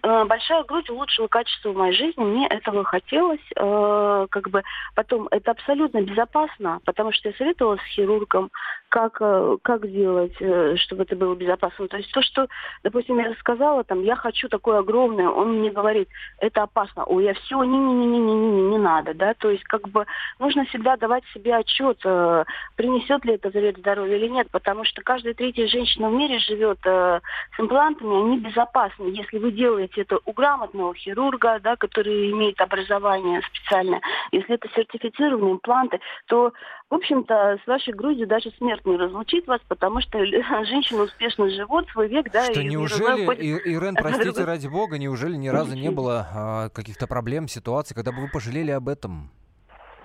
э, 0.03 0.25
большая 0.25 0.63
грудь 0.65 0.91
улучшила 0.91 1.27
качество 1.29 1.73
моей 1.73 1.97
жизни, 1.97 2.23
мне 2.23 2.47
этого 2.49 2.85
хотелось. 2.85 3.41
Э, 3.57 4.27
как 4.31 4.51
бы 4.51 4.63
потом 4.95 5.29
это 5.31 5.53
абсолютно 5.53 6.03
безопасно, 6.03 6.81
потому 6.85 7.13
что 7.13 7.31
я 7.31 7.35
советовала 7.37 7.77
с 7.77 7.95
хирургом, 7.95 8.51
как, 8.93 9.17
э, 9.23 9.57
как 9.63 9.91
делать, 9.91 10.37
э, 10.41 10.77
чтобы 10.77 11.05
это 11.05 11.17
было 11.17 11.35
безопасно. 11.35 11.89
То 11.89 11.97
есть 11.97 12.13
то, 12.13 12.21
что, 12.21 12.47
допустим, 12.83 13.19
я 13.19 13.31
рассказала, 13.31 13.85
там, 13.85 14.03
я 14.03 14.17
хочу 14.17 14.49
такое 14.49 14.81
огромное, 14.81 15.29
он 15.29 15.61
мне 15.61 15.71
говорит, 15.71 16.11
это 16.39 16.65
опасно, 16.65 17.05
ой, 17.05 17.25
я 17.25 17.33
все, 17.35 17.65
не-не-не-не-не-не, 17.65 18.71
не 18.71 18.79
надо, 18.79 19.15
да, 19.15 19.33
то 19.33 19.49
есть 19.49 19.65
как 19.65 19.89
бы 19.89 20.05
нужно 20.39 20.67
всегда 20.67 20.99
давать 20.99 21.25
себе 21.33 21.57
отчет, 21.57 21.99
э, 22.05 22.45
принесет 22.77 23.25
ли 23.25 23.35
это 23.35 23.51
завет 23.51 23.79
здоровья 23.79 24.17
или 24.19 24.29
нет, 24.29 24.51
потому 24.51 24.85
что 24.85 25.01
каждая 25.01 25.33
третья 25.33 25.67
женщина 25.67 26.02
в 26.11 26.15
мире 26.15 26.39
живет 26.39 26.79
с 26.85 27.21
имплантами, 27.59 28.25
они 28.25 28.39
безопасны. 28.39 29.05
Если 29.09 29.39
вы 29.39 29.53
делаете 29.53 30.03
это 30.03 30.19
у 30.25 30.33
грамотного 30.33 30.95
хирурга, 30.95 31.61
да, 31.61 31.77
который 31.77 32.31
имеет 32.33 32.61
образование 32.61 33.41
специальное, 33.43 34.01
если 34.31 34.55
это 34.55 34.69
сертифицированные 34.75 35.53
импланты, 35.53 36.01
то, 36.27 36.53
в 36.91 36.95
общем-то, 36.95 37.59
с 37.63 37.67
вашей 37.67 37.93
грудью 37.93 38.27
даже 38.27 38.51
смерть 38.59 38.85
не 38.85 38.97
разлучит 38.97 39.47
вас, 39.47 39.61
потому 39.69 40.01
что 40.01 40.25
женщина 40.65 41.03
успешно 41.03 41.49
живут 41.51 41.89
свой 41.91 42.09
век, 42.09 42.31
да. 42.33 42.45
Что 42.45 42.61
и 42.61 42.69
неужели. 42.69 43.35
И, 43.35 43.75
Ирен, 43.75 43.95
простите 44.01 44.45
ради 44.45 44.69
бога, 44.69 44.99
неужели 44.99 45.37
ни 45.37 45.49
разу 45.49 45.75
не 45.75 45.91
было 45.91 46.27
а, 46.35 46.69
каких-то 46.71 47.07
проблем, 47.07 47.49
ситуаций, 47.49 47.95
когда 47.95 48.13
бы 48.13 48.23
вы 48.23 48.29
пожалели 48.29 48.71
об 48.71 48.89
этом? 48.89 49.31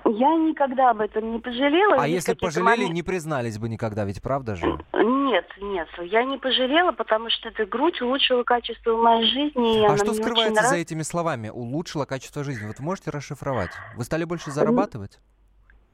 Я 0.10 0.36
никогда 0.36 0.92
об 0.92 1.02
этом 1.02 1.34
не 1.34 1.40
пожалела. 1.40 1.96
А 2.02 2.08
если 2.08 2.34
пожалели, 2.34 2.78
момент... 2.78 2.94
не 2.94 3.04
признались 3.04 3.58
бы 3.58 3.68
никогда, 3.68 4.06
ведь 4.06 4.22
правда 4.22 4.56
же? 4.56 4.66
Нет, 4.94 5.46
нет, 5.60 5.88
я 6.04 6.24
не 6.24 6.38
пожалела, 6.38 6.92
потому 6.92 7.30
что 7.30 7.50
эта 7.50 7.66
грудь 7.66 8.02
улучшила 8.02 8.44
качество 8.44 8.96
моей 8.96 9.26
жизни. 9.26 9.86
а 9.86 9.98
что 9.98 10.14
скрывается 10.14 10.64
за 10.64 10.76
этими 10.76 11.02
словами? 11.02 11.50
Улучшила 11.50 12.06
качество 12.06 12.44
жизни. 12.44 12.68
Вот 12.68 12.80
можете 12.80 13.12
расшифровать? 13.12 13.72
Вы 13.96 14.04
стали 14.04 14.24
больше 14.24 14.52
зарабатывать? 14.52 15.20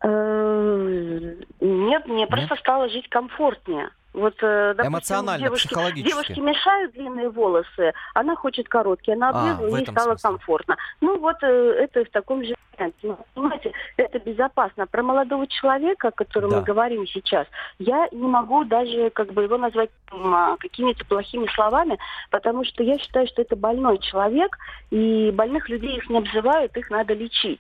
Э, 0.02 1.36
нет, 1.60 2.08
мне 2.08 2.28
просто 2.28 2.56
стало 2.58 2.90
жить 2.90 3.08
комфортнее. 3.10 3.90
Вот, 4.14 4.36
э, 4.42 4.74
допустим, 4.76 4.94
Эмоционально, 4.94 5.46
девушки, 5.46 5.68
психологически. 5.68 6.10
Девушки 6.10 6.40
мешают 6.40 6.94
длинные 6.94 7.30
волосы, 7.30 7.94
она 8.14 8.36
хочет 8.36 8.70
короткие, 8.70 9.16
она 9.16 9.30
а, 9.30 9.54
обрезала, 9.54 9.76
а, 9.76 9.80
ей 9.80 9.88
стало 9.88 10.16
смысле. 10.16 10.30
комфортно. 10.30 10.78
Ну 11.02 11.20
вот 11.20 11.38
э, 11.42 11.48
это 11.80 12.06
в 12.06 12.10
таком 12.10 12.44
же 12.44 12.54
варианте. 12.74 12.98
Ну, 13.04 13.18
понимаете, 13.34 13.72
это 13.98 14.20
безопасно. 14.20 14.88
Про 14.88 15.04
молодого 15.04 15.48
человека, 15.48 16.10
о 16.10 16.12
котором 16.12 16.52
да. 16.52 16.58
мы 16.58 16.64
говорим 16.64 17.08
сейчас, 17.08 17.48
я 17.80 18.08
не 18.12 18.28
могу 18.28 18.64
даже 18.66 19.10
как 19.10 19.34
бы 19.34 19.44
его 19.44 19.58
назвать 19.58 19.90
а, 20.12 20.58
какими-то 20.58 21.06
плохими 21.06 21.48
словами, 21.56 21.98
потому 22.30 22.64
что 22.66 22.84
я 22.84 22.98
считаю, 23.00 23.28
что 23.28 23.42
это 23.42 23.56
больной 23.56 23.98
человек, 24.00 24.58
и 24.92 25.32
больных 25.32 25.70
людей 25.70 25.98
их 25.98 26.10
не 26.10 26.20
обзывают, 26.20 26.76
их 26.78 26.90
надо 26.90 27.14
лечить. 27.14 27.60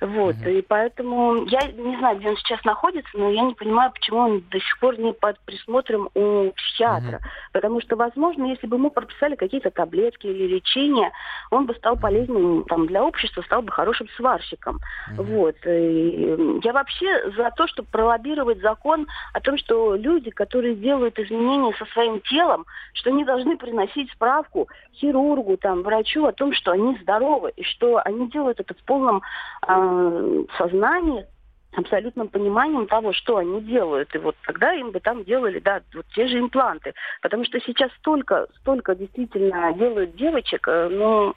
Вот, 0.00 0.34
угу. 0.36 0.48
и 0.48 0.62
поэтому 0.62 1.44
я 1.46 1.60
не 1.70 1.96
знаю, 1.98 2.18
где 2.18 2.30
он 2.30 2.36
сейчас 2.38 2.64
находится, 2.64 3.10
но 3.16 3.30
я 3.30 3.42
не 3.42 3.54
понимаю, 3.54 3.92
почему 3.92 4.18
он 4.18 4.44
до 4.50 4.58
сих 4.58 4.78
пор 4.80 4.98
не 4.98 5.12
под 5.12 5.38
присмотром 5.40 5.91
у 5.96 6.50
психиатра. 6.52 7.16
Угу. 7.16 7.24
Потому 7.52 7.80
что, 7.80 7.96
возможно, 7.96 8.46
если 8.46 8.66
бы 8.66 8.76
ему 8.76 8.90
прописали 8.90 9.34
какие-то 9.34 9.70
таблетки 9.70 10.26
или 10.26 10.54
лечение, 10.54 11.10
он 11.50 11.66
бы 11.66 11.74
стал 11.74 11.96
полезным 11.96 12.64
там, 12.64 12.86
для 12.86 13.04
общества, 13.04 13.42
стал 13.42 13.62
бы 13.62 13.72
хорошим 13.72 14.08
сварщиком. 14.16 14.80
Угу. 15.16 15.22
Вот. 15.22 15.56
И 15.66 16.60
я 16.62 16.72
вообще 16.72 17.30
за 17.36 17.50
то, 17.56 17.66
чтобы 17.66 17.88
пролоббировать 17.90 18.60
закон 18.60 19.06
о 19.32 19.40
том, 19.40 19.58
что 19.58 19.94
люди, 19.94 20.30
которые 20.30 20.74
делают 20.74 21.18
изменения 21.18 21.74
со 21.78 21.84
своим 21.86 22.20
телом, 22.20 22.66
что 22.94 23.10
они 23.10 23.24
должны 23.24 23.56
приносить 23.56 24.10
справку 24.12 24.68
хирургу, 24.94 25.56
там, 25.56 25.82
врачу 25.82 26.26
о 26.26 26.32
том, 26.32 26.52
что 26.52 26.72
они 26.72 26.98
здоровы, 27.02 27.52
и 27.56 27.62
что 27.64 28.00
они 28.04 28.28
делают 28.30 28.60
это 28.60 28.74
в 28.74 28.84
полном 28.84 29.22
э, 29.66 30.44
сознании, 30.58 31.26
абсолютным 31.74 32.28
пониманием 32.28 32.86
того, 32.86 33.12
что 33.12 33.38
они 33.38 33.60
делают. 33.62 34.14
И 34.14 34.18
вот 34.18 34.36
тогда 34.46 34.72
им 34.74 34.90
бы 34.90 35.00
там 35.00 35.24
делали, 35.24 35.58
да, 35.58 35.82
вот 35.94 36.06
те 36.14 36.26
же 36.26 36.38
импланты. 36.38 36.94
Потому 37.20 37.44
что 37.44 37.60
сейчас 37.60 37.90
столько, 37.98 38.46
столько 38.60 38.94
действительно 38.94 39.72
делают 39.72 40.14
девочек, 40.16 40.68
э, 40.68 40.88
ну, 40.90 41.34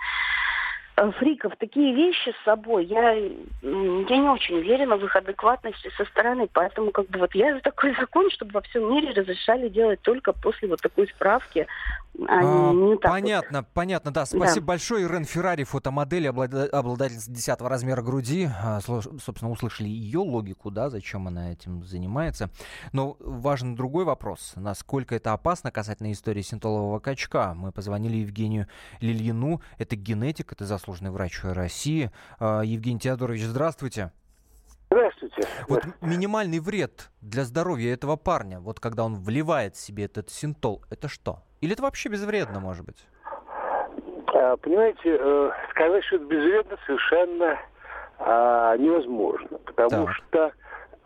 фриков 0.95 1.53
такие 1.57 1.93
вещи 1.93 2.33
с 2.41 2.45
собой, 2.45 2.85
я, 2.85 3.11
я 3.11 3.29
не 3.61 4.29
очень 4.29 4.55
уверена 4.55 4.95
в 4.95 5.03
их 5.03 5.15
адекватности 5.15 5.91
со 5.97 6.05
стороны. 6.05 6.47
Поэтому 6.51 6.91
как 6.91 7.09
бы 7.09 7.19
вот 7.19 7.35
я 7.35 7.53
за 7.53 7.61
такой 7.61 7.95
закон, 7.99 8.29
чтобы 8.31 8.51
во 8.53 8.61
всем 8.61 8.89
мире 8.89 9.11
разрешали 9.11 9.67
делать 9.69 10.01
только 10.01 10.31
после 10.33 10.69
вот 10.69 10.81
такой 10.81 11.07
справки. 11.07 11.67
А, 12.29 12.69
а, 12.69 12.71
не 12.71 12.97
так 12.97 13.11
понятно, 13.11 13.59
вот. 13.59 13.67
понятно, 13.73 14.11
да. 14.11 14.25
Спасибо 14.25 14.65
да. 14.65 14.67
большое. 14.67 15.05
Ирен 15.05 15.25
Феррари, 15.25 15.65
фотомодель, 15.65 16.29
обладательница 16.29 17.29
10 17.29 17.61
размера 17.61 18.01
груди. 18.01 18.47
А, 18.57 18.79
собственно, 18.79 19.51
услышали 19.51 19.89
ее 19.89 20.19
логику, 20.19 20.71
да, 20.71 20.89
зачем 20.89 21.27
она 21.27 21.51
этим 21.51 21.83
занимается. 21.83 22.49
Но 22.93 23.17
важен 23.19 23.75
другой 23.75 24.05
вопрос. 24.05 24.53
Насколько 24.55 25.15
это 25.15 25.33
опасно 25.33 25.71
касательно 25.71 26.13
истории 26.13 26.41
синтолового 26.41 26.99
качка. 26.99 27.53
Мы 27.53 27.73
позвонили 27.73 28.17
Евгению 28.17 28.67
Лильину. 29.01 29.61
Это 29.77 29.97
генетик, 29.97 30.53
это 30.53 30.65
заслуженный 30.65 30.84
заслуженный 30.85 31.11
врач 31.11 31.39
России. 31.43 32.11
А, 32.39 32.61
Евгений 32.61 32.99
Теодорович, 32.99 33.43
здравствуйте. 33.43 34.11
Здравствуйте. 34.91 35.41
Вот 35.67 35.83
минимальный 36.01 36.59
вред 36.59 37.09
для 37.21 37.43
здоровья 37.43 37.93
этого 37.93 38.15
парня, 38.17 38.59
вот 38.59 38.79
когда 38.79 39.03
он 39.03 39.15
вливает 39.15 39.75
себе 39.75 40.05
этот 40.05 40.29
синтол, 40.29 40.83
это 40.91 41.07
что? 41.07 41.39
Или 41.61 41.73
это 41.73 41.81
вообще 41.81 42.09
безвредно, 42.09 42.59
может 42.59 42.85
быть? 42.85 43.07
А, 44.27 44.55
понимаете, 44.57 45.17
э, 45.19 45.49
сказать, 45.71 46.03
что 46.05 46.17
это 46.17 46.25
безвредно, 46.25 46.77
совершенно 46.85 47.59
а, 48.19 48.77
невозможно, 48.77 49.57
потому 49.65 50.05
так. 50.05 50.15
что 50.15 50.51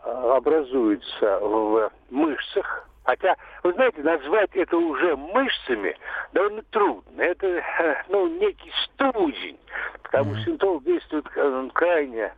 образуется 0.02 1.38
в 1.40 1.90
мышцах 2.10 2.89
Хотя, 3.04 3.36
вы 3.62 3.72
знаете, 3.72 4.02
назвать 4.02 4.50
это 4.54 4.76
уже 4.76 5.16
мышцами 5.16 5.96
довольно 6.32 6.62
трудно. 6.70 7.20
Это, 7.20 7.46
э, 7.46 8.02
ну, 8.08 8.28
некий 8.28 8.72
студень, 8.84 9.58
потому 10.02 10.34
что 10.34 10.44
синтол 10.44 10.80
действует 10.80 11.26
э, 11.34 11.68
крайне 11.72 12.32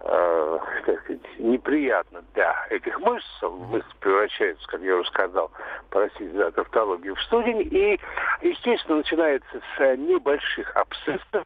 э, 0.00 0.58
как 0.84 1.10
неприятно 1.38 2.22
для 2.34 2.66
этих 2.70 2.98
мышц. 3.00 3.26
Мышцы 3.42 3.90
превращаются, 4.00 4.66
как 4.68 4.80
я 4.82 4.96
уже 4.96 5.08
сказал, 5.08 5.50
простите 5.90 6.30
за 6.30 6.52
тавтологию, 6.52 7.16
в 7.16 7.22
студень. 7.22 7.62
И, 7.62 8.00
естественно, 8.42 8.98
начинается 8.98 9.60
с 9.76 9.96
небольших 9.96 10.74
абсцессов, 10.76 11.44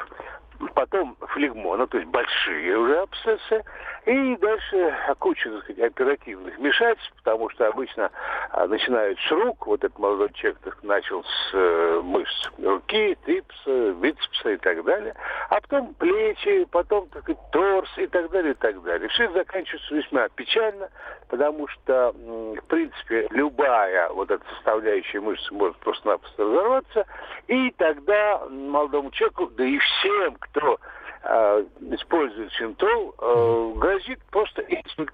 потом 0.74 1.16
флегмона, 1.28 1.86
то 1.86 1.98
есть 1.98 2.10
большие 2.10 2.76
уже 2.76 3.00
абсцессы, 3.00 3.64
и 4.06 4.36
дальше 4.36 4.96
куча, 5.18 5.50
так 5.50 5.64
сказать, 5.64 5.92
оперативных 5.92 6.56
вмешательств, 6.56 7.12
потому 7.16 7.50
что 7.50 7.66
обычно 7.66 8.10
а, 8.50 8.66
начинают 8.66 9.18
с 9.20 9.30
рук, 9.30 9.66
вот 9.66 9.84
этот 9.84 9.98
молодой 9.98 10.32
человек 10.32 10.58
так, 10.64 10.82
начал 10.82 11.22
с 11.24 11.50
э, 11.52 12.00
мышц 12.02 12.50
руки, 12.58 13.16
трипса, 13.24 13.92
бицепса 13.92 14.50
и 14.50 14.56
так 14.56 14.82
далее, 14.84 15.14
а 15.50 15.60
потом 15.60 15.94
плечи, 15.94 16.64
потом 16.70 17.08
так 17.08 17.22
сказать, 17.22 17.42
торс 17.52 17.90
и 17.98 18.06
так 18.06 18.30
далее, 18.30 18.52
и 18.52 18.56
так 18.56 18.82
далее. 18.82 19.08
Все 19.08 19.30
заканчивается 19.32 19.94
весьма 19.94 20.28
печально, 20.30 20.88
потому 21.28 21.68
что, 21.68 22.12
в 22.12 22.64
принципе, 22.68 23.28
любая 23.30 24.08
вот 24.10 24.30
эта 24.30 24.44
составляющая 24.54 25.20
мышцы 25.20 25.52
может 25.52 25.76
просто-напросто 25.78 26.42
разорваться, 26.42 27.06
и 27.46 27.70
тогда 27.72 28.42
молодому 28.48 29.10
человеку, 29.10 29.48
да 29.56 29.64
и 29.64 29.78
всем, 29.78 30.36
кто 30.52 30.78
э, 31.24 31.64
использует 31.92 32.52
синтол, 32.52 33.14
э, 33.18 33.72
грозит 33.76 34.20
просто 34.30 34.62
инсульт. 34.62 35.12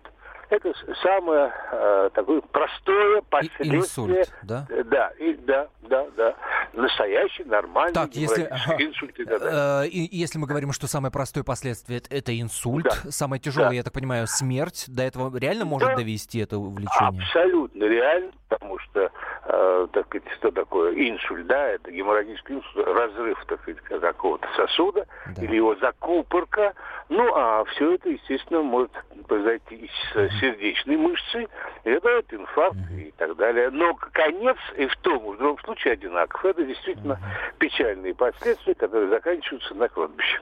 Это 0.50 0.72
самое 1.02 1.52
э, 1.72 2.11
такое 2.14 2.40
простое 2.40 3.22
последствие. 3.22 3.76
Инсульт, 3.76 4.35
да? 4.42 4.66
Э, 4.68 4.85
да, 4.85 5.09
и, 5.18 5.35
да, 5.35 5.68
да, 5.83 6.07
да. 6.16 6.35
Настоящий, 6.72 7.44
нормальный 7.44 7.94
так, 7.94 8.14
если, 8.14 8.44
инсульт 8.78 9.18
и 9.18 9.24
так 9.24 9.40
далее. 9.40 9.85
Э, 9.85 9.88
и, 9.88 10.16
если 10.16 10.38
мы 10.38 10.46
говорим, 10.46 10.72
что 10.72 10.87
самое 10.87 11.12
простое 11.12 11.44
последствие 11.44 12.02
это 12.11 12.38
инсульт, 12.38 12.85
да. 12.85 13.11
самое 13.11 13.40
тяжелое, 13.40 13.70
да. 13.70 13.74
я 13.76 13.83
так 13.83 13.92
понимаю, 13.92 14.26
смерть, 14.26 14.85
до 14.88 15.02
этого 15.02 15.37
реально 15.37 15.64
может 15.64 15.90
да. 15.90 15.96
довести 15.96 16.40
это 16.40 16.59
увлечение? 16.59 17.22
Абсолютно 17.22 17.85
реально, 17.85 18.33
потому 18.48 18.78
что, 18.80 19.11
э, 19.46 19.87
так 19.92 20.07
сказать, 20.07 20.28
что 20.38 20.50
такое 20.50 20.92
инсульт, 20.94 21.46
да, 21.46 21.68
это 21.68 21.90
геморрагический 21.90 22.57
инсульт, 22.57 22.87
разрыв, 22.87 23.42
так 23.46 23.61
сказать, 23.62 23.80
какого-то 24.00 24.46
сосуда, 24.57 25.07
да. 25.35 25.42
или 25.42 25.57
его 25.57 25.74
закупорка, 25.76 26.74
ну, 27.09 27.35
а 27.35 27.64
все 27.66 27.94
это, 27.94 28.09
естественно, 28.09 28.62
может 28.62 28.92
произойти 29.26 29.76
из 29.76 29.90
mm 30.14 30.33
сердечной 30.40 30.96
мышцы, 30.96 31.48
и 31.84 31.90
это 31.90 32.08
инфаркт 32.30 32.78
и 32.90 33.12
так 33.16 33.36
далее. 33.36 33.70
Но 33.70 33.94
конец 33.94 34.56
и 34.76 34.86
в 34.86 34.96
том, 34.98 35.32
и 35.32 35.34
в 35.34 35.38
другом 35.38 35.58
случае 35.64 35.94
одинаков. 35.94 36.44
Это 36.44 36.64
действительно 36.64 37.18
печальные 37.58 38.14
последствия, 38.14 38.74
которые 38.74 39.08
заканчиваются 39.08 39.74
на 39.74 39.88
кладбище. 39.88 40.40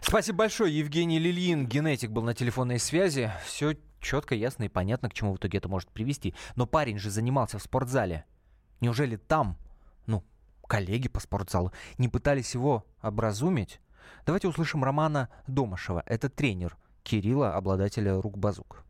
Спасибо 0.00 0.38
большое. 0.38 0.76
Евгений 0.76 1.18
Лильин, 1.18 1.66
генетик, 1.66 2.10
был 2.10 2.22
на 2.22 2.34
телефонной 2.34 2.78
связи. 2.78 3.30
Все 3.44 3.74
четко, 4.00 4.34
ясно 4.34 4.64
и 4.64 4.68
понятно, 4.68 5.08
к 5.08 5.14
чему 5.14 5.32
в 5.32 5.36
итоге 5.36 5.58
это 5.58 5.68
может 5.68 5.90
привести. 5.90 6.34
Но 6.56 6.66
парень 6.66 6.98
же 6.98 7.10
занимался 7.10 7.58
в 7.58 7.62
спортзале. 7.62 8.24
Неужели 8.80 9.16
там, 9.16 9.56
ну, 10.06 10.24
коллеги 10.66 11.08
по 11.08 11.20
спортзалу, 11.20 11.72
не 11.98 12.08
пытались 12.08 12.54
его 12.54 12.84
образумить? 13.00 13.80
Давайте 14.26 14.48
услышим 14.48 14.84
Романа 14.84 15.28
Домашева. 15.46 16.02
Это 16.06 16.28
тренер 16.28 16.76
Кирилла, 17.02 17.54
обладателя 17.54 18.20
рук 18.20 18.38
базук. 18.38 18.84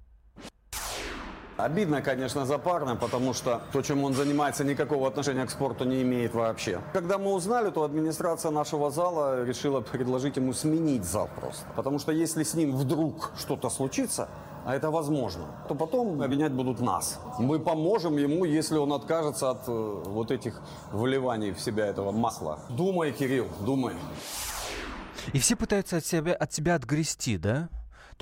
Обидно, 1.56 2.00
конечно, 2.00 2.46
за 2.46 2.58
парня, 2.58 2.94
потому 2.94 3.34
что 3.34 3.60
то, 3.72 3.82
чем 3.82 4.04
он 4.04 4.14
занимается, 4.14 4.64
никакого 4.64 5.06
отношения 5.06 5.44
к 5.44 5.50
спорту 5.50 5.84
не 5.84 6.02
имеет 6.02 6.34
вообще. 6.34 6.80
Когда 6.92 7.18
мы 7.18 7.32
узнали, 7.32 7.70
то 7.70 7.84
администрация 7.84 8.50
нашего 8.50 8.90
зала 8.90 9.44
решила 9.44 9.80
предложить 9.80 10.36
ему 10.36 10.54
сменить 10.54 11.04
зал 11.04 11.28
просто. 11.40 11.64
Потому 11.76 11.98
что 11.98 12.10
если 12.12 12.42
с 12.42 12.54
ним 12.54 12.74
вдруг 12.74 13.32
что-то 13.38 13.68
случится, 13.70 14.28
а 14.64 14.74
это 14.74 14.90
возможно, 14.90 15.46
то 15.68 15.74
потом 15.74 16.22
обвинять 16.22 16.52
будут 16.52 16.80
нас. 16.80 17.18
Мы 17.38 17.58
поможем 17.58 18.16
ему, 18.16 18.44
если 18.44 18.78
он 18.78 18.92
откажется 18.92 19.50
от 19.50 19.68
э, 19.68 20.02
вот 20.06 20.30
этих 20.30 20.60
вливаний 20.92 21.52
в 21.52 21.60
себя 21.60 21.86
этого 21.86 22.12
масла. 22.12 22.60
Думай, 22.68 23.12
Кирилл, 23.12 23.48
думай. 23.60 23.94
И 25.32 25.38
все 25.38 25.56
пытаются 25.56 25.96
от 25.98 26.06
себя, 26.06 26.34
от 26.34 26.52
себя 26.52 26.76
отгрести, 26.76 27.36
да? 27.36 27.68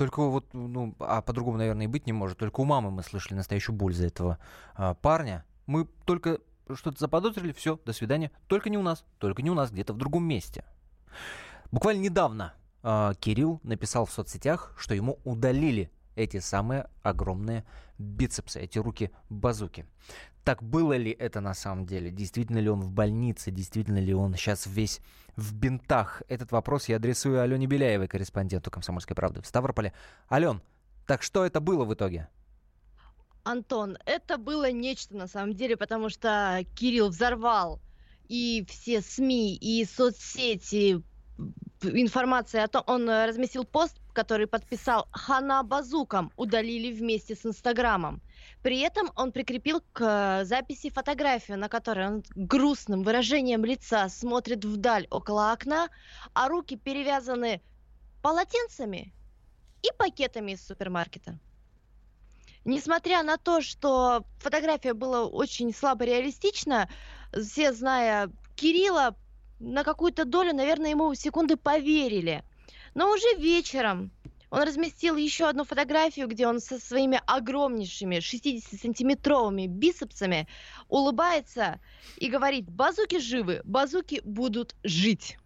Только 0.01 0.23
вот, 0.23 0.51
ну, 0.53 0.95
а 0.97 1.21
по-другому, 1.21 1.59
наверное, 1.59 1.83
и 1.83 1.87
быть 1.87 2.07
не 2.07 2.11
может. 2.11 2.39
Только 2.39 2.61
у 2.61 2.65
мамы 2.65 2.89
мы 2.89 3.03
слышали 3.03 3.35
настоящую 3.35 3.75
боль 3.75 3.93
за 3.93 4.07
этого 4.07 4.39
а, 4.73 4.95
парня. 4.95 5.45
Мы 5.67 5.85
только 6.07 6.39
что-то 6.73 6.97
заподозрили, 6.97 7.51
все, 7.51 7.79
до 7.85 7.93
свидания. 7.93 8.31
Только 8.47 8.71
не 8.71 8.79
у 8.79 8.81
нас, 8.81 9.05
только 9.19 9.43
не 9.43 9.51
у 9.51 9.53
нас, 9.53 9.69
где-то 9.69 9.93
в 9.93 9.97
другом 9.97 10.23
месте. 10.23 10.65
Буквально 11.71 12.01
недавно 12.01 12.55
э, 12.81 13.11
Кирилл 13.19 13.59
написал 13.61 14.07
в 14.07 14.11
соцсетях, 14.11 14.73
что 14.75 14.95
ему 14.95 15.19
удалили 15.23 15.91
эти 16.21 16.39
самые 16.39 16.87
огромные 17.03 17.65
бицепсы, 17.97 18.59
эти 18.59 18.79
руки-базуки. 18.79 19.85
Так 20.43 20.63
было 20.63 20.93
ли 20.97 21.11
это 21.11 21.39
на 21.39 21.53
самом 21.53 21.85
деле? 21.85 22.09
Действительно 22.09 22.57
ли 22.57 22.69
он 22.69 22.81
в 22.81 22.91
больнице? 22.91 23.51
Действительно 23.51 23.99
ли 23.99 24.13
он 24.13 24.35
сейчас 24.35 24.65
весь 24.65 25.01
в 25.35 25.53
бинтах? 25.53 26.23
Этот 26.27 26.51
вопрос 26.51 26.89
я 26.89 26.95
адресую 26.95 27.41
Алене 27.41 27.67
Беляевой, 27.67 28.07
корреспонденту 28.07 28.71
«Комсомольской 28.71 29.15
правды» 29.15 29.41
в 29.41 29.45
Ставрополе. 29.45 29.93
Ален, 30.31 30.61
так 31.05 31.21
что 31.21 31.45
это 31.45 31.59
было 31.59 31.85
в 31.85 31.93
итоге? 31.93 32.27
Антон, 33.43 33.97
это 34.05 34.37
было 34.37 34.71
нечто 34.71 35.15
на 35.15 35.27
самом 35.27 35.55
деле, 35.55 35.77
потому 35.77 36.09
что 36.09 36.63
Кирилл 36.75 37.09
взорвал 37.09 37.81
и 38.27 38.65
все 38.69 39.01
СМИ, 39.01 39.55
и 39.55 39.85
соцсети, 39.85 41.03
информация 41.83 42.63
о 42.63 42.67
том, 42.67 42.83
он 42.87 43.09
разместил 43.09 43.65
пост, 43.65 43.97
который 44.13 44.47
подписал 44.47 45.07
Хана 45.11 45.63
Базуком, 45.63 46.31
удалили 46.35 46.91
вместе 46.93 47.35
с 47.35 47.45
Инстаграмом. 47.45 48.21
При 48.61 48.79
этом 48.79 49.11
он 49.15 49.31
прикрепил 49.31 49.81
к 49.93 50.43
записи 50.45 50.89
фотографию, 50.89 51.57
на 51.57 51.69
которой 51.69 52.07
он 52.07 52.23
грустным 52.35 53.03
выражением 53.03 53.65
лица 53.65 54.09
смотрит 54.09 54.63
вдаль 54.63 55.07
около 55.09 55.51
окна, 55.51 55.89
а 56.33 56.47
руки 56.47 56.77
перевязаны 56.77 57.61
полотенцами 58.21 59.13
и 59.81 59.87
пакетами 59.97 60.51
из 60.51 60.65
супермаркета. 60.65 61.39
Несмотря 62.63 63.23
на 63.23 63.37
то, 63.37 63.61
что 63.61 64.23
фотография 64.39 64.93
была 64.93 65.25
очень 65.25 65.73
слабо 65.73 66.05
реалистична, 66.05 66.89
все, 67.33 67.73
зная 67.73 68.29
Кирилла, 68.55 69.15
на 69.61 69.83
какую-то 69.83 70.25
долю, 70.25 70.53
наверное, 70.53 70.91
ему 70.91 71.13
секунды 71.13 71.55
поверили. 71.55 72.43
Но 72.93 73.11
уже 73.11 73.35
вечером 73.37 74.11
он 74.49 74.63
разместил 74.63 75.15
еще 75.15 75.47
одну 75.47 75.63
фотографию, 75.63 76.27
где 76.27 76.45
он 76.45 76.59
со 76.59 76.77
своими 76.77 77.21
огромнейшими 77.25 78.17
60-сантиметровыми 78.17 79.67
бицепсами 79.67 80.47
улыбается 80.89 81.79
и 82.17 82.29
говорит, 82.29 82.69
базуки 82.69 83.19
живы, 83.19 83.61
базуки 83.63 84.21
будут 84.25 84.75
жить. 84.83 85.37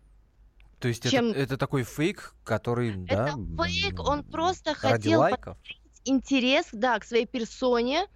То 0.80 0.88
есть 0.88 1.10
Чем... 1.10 1.30
это, 1.30 1.39
это 1.39 1.58
такой 1.58 1.84
фейк, 1.84 2.34
который, 2.43 3.06
это 3.06 3.36
да, 3.38 3.63
фейк, 3.63 3.99
он 3.99 4.23
просто 4.23 4.73
хотел 4.73 5.19
лайков? 5.19 5.58
интерес, 6.04 6.65
да, 6.71 6.97
к 6.99 7.04
своей 7.04 7.25
персоне, 7.28 8.08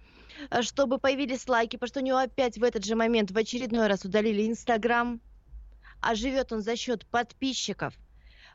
э, 0.50 0.62
чтобы 0.62 0.98
появились 0.98 1.48
лайки, 1.48 1.76
потому 1.76 1.88
что 1.88 2.00
у 2.00 2.04
него 2.04 2.18
опять 2.18 2.58
в 2.58 2.64
этот 2.64 2.84
же 2.84 2.96
момент 2.96 3.30
в 3.30 3.36
очередной 3.36 3.86
раз 3.86 4.04
удалили 4.04 4.48
Инстаграм, 4.48 5.20
а 6.00 6.14
живет 6.14 6.52
он 6.52 6.62
за 6.62 6.76
счет 6.76 7.06
подписчиков. 7.06 7.94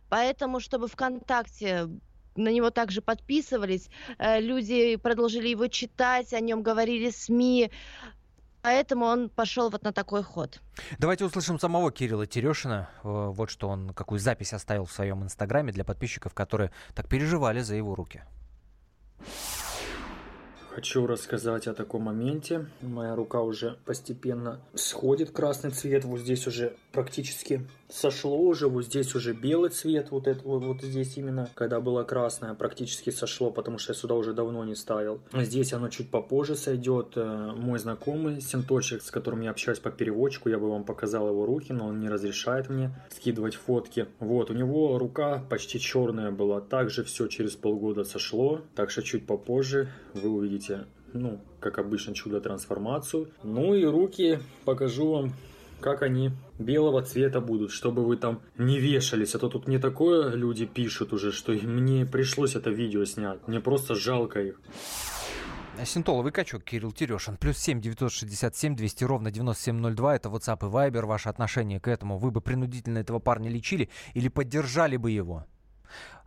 Поэтому, 0.10 0.60
чтобы 0.60 0.88
ВКонтакте 0.88 1.90
на 2.36 2.50
него 2.50 2.70
также 2.70 3.02
подписывались, 3.02 3.90
э, 4.18 4.40
люди 4.40 4.98
продолжили 4.98 5.48
его 5.50 5.68
читать, 5.68 6.34
о 6.34 6.40
нем 6.40 6.62
говорили 6.64 7.10
СМИ, 7.10 7.72
Поэтому 8.66 9.06
он 9.06 9.30
пошел 9.30 9.70
вот 9.70 9.84
на 9.84 9.94
такой 9.94 10.24
ход. 10.24 10.60
Давайте 10.98 11.24
услышим 11.24 11.60
самого 11.60 11.92
Кирилла 11.92 12.26
Терешина. 12.26 12.90
Э, 13.04 13.30
вот 13.32 13.52
что 13.52 13.70
он, 13.70 13.94
какую 13.94 14.18
запись 14.18 14.54
оставил 14.54 14.86
в 14.86 14.92
своем 14.92 15.22
инстаграме 15.22 15.72
для 15.72 15.84
подписчиков, 15.84 16.34
которые 16.34 16.72
так 16.96 17.08
переживали 17.08 17.60
за 17.60 17.76
его 17.76 17.94
руки. 17.94 18.24
Хочу 20.72 21.06
рассказать 21.06 21.68
о 21.68 21.76
таком 21.76 22.02
моменте. 22.02 22.66
Моя 22.82 23.16
рука 23.16 23.40
уже 23.42 23.78
постепенно 23.86 24.60
сходит 24.74 25.30
красный 25.30 25.70
цвет. 25.70 26.04
Вот 26.04 26.22
здесь 26.22 26.48
уже 26.48 26.76
практически 26.96 27.68
сошло 27.90 28.40
уже. 28.40 28.68
Вот 28.68 28.86
здесь 28.86 29.14
уже 29.16 29.34
белый 29.34 29.70
цвет. 29.70 30.10
Вот 30.12 30.28
это 30.28 30.42
вот, 30.44 30.64
вот 30.64 30.82
здесь 30.82 31.18
именно, 31.18 31.50
когда 31.54 31.80
было 31.82 32.04
красное, 32.04 32.54
практически 32.54 33.10
сошло, 33.10 33.52
потому 33.52 33.78
что 33.78 33.94
я 33.94 34.00
сюда 34.00 34.16
уже 34.16 34.34
давно 34.34 34.64
не 34.64 34.76
ставил. 34.76 35.20
Здесь 35.34 35.74
оно 35.74 35.90
чуть 35.90 36.10
попозже 36.10 36.56
сойдет. 36.56 37.14
Э, 37.16 37.52
мой 37.56 37.78
знакомый, 37.80 38.42
синточек, 38.42 39.04
с 39.04 39.12
которым 39.12 39.42
я 39.42 39.52
общаюсь 39.52 39.80
по 39.80 39.92
переводчику, 39.92 40.50
я 40.50 40.58
бы 40.58 40.70
вам 40.70 40.86
показал 40.86 41.28
его 41.28 41.46
руки, 41.46 41.74
но 41.74 41.88
он 41.88 42.00
не 42.00 42.10
разрешает 42.10 42.70
мне 42.70 42.92
скидывать 43.12 43.56
фотки. 43.56 44.08
Вот, 44.20 44.50
у 44.50 44.54
него 44.54 44.98
рука 44.98 45.44
почти 45.50 45.80
черная 45.80 46.32
была. 46.32 46.62
Также 46.62 47.04
все 47.04 47.28
через 47.28 47.56
полгода 47.56 48.06
сошло. 48.06 48.62
Так 48.74 48.90
что 48.90 49.04
чуть 49.04 49.28
попозже 49.28 49.90
вы 50.14 50.30
увидите 50.30 50.86
ну, 51.16 51.40
как 51.60 51.80
обычно, 51.80 52.14
чудо-трансформацию. 52.14 53.30
Ну 53.44 53.74
и 53.74 53.86
руки 53.86 54.40
покажу 54.66 55.10
вам, 55.10 55.34
как 55.80 56.02
они 56.02 56.32
белого 56.60 57.02
цвета 57.02 57.42
будут, 57.42 57.72
чтобы 57.72 58.06
вы 58.06 58.18
там 58.18 58.42
не 58.58 58.80
вешались. 58.80 59.36
А 59.36 59.40
то 59.40 59.50
тут 59.50 59.68
не 59.68 59.78
такое 59.78 60.32
люди 60.32 60.66
пишут 60.66 61.14
уже, 61.14 61.32
что 61.32 61.52
мне 61.54 62.06
пришлось 62.06 62.56
это 62.56 62.70
видео 62.70 63.06
снять. 63.06 63.48
Мне 63.48 63.60
просто 63.60 63.96
жалко 63.96 64.42
их. 64.42 64.60
Синтоловый 65.84 66.32
качок 66.32 66.64
Кирилл 66.64 66.94
Терешин. 66.94 67.36
Плюс 67.36 67.58
семь 67.58 67.82
девятьсот 67.82 68.12
шестьдесят 68.12 68.56
семь 68.56 68.76
двести 68.76 69.04
ровно 69.04 69.30
девяносто 69.30 69.64
семь 69.64 69.76
ноль 69.76 69.94
два. 69.94 70.16
Это 70.16 70.30
WhatsApp 70.30 70.60
и 70.62 70.72
Viber. 70.72 71.06
Ваше 71.06 71.28
отношение 71.28 71.82
к 71.82 71.90
этому. 71.90 72.18
Вы 72.18 72.32
бы 72.32 72.40
принудительно 72.40 73.00
этого 73.00 73.20
парня 73.20 73.50
лечили 73.50 73.90
или 74.14 74.30
поддержали 74.30 74.96
бы 74.96 75.12
его? 75.12 75.46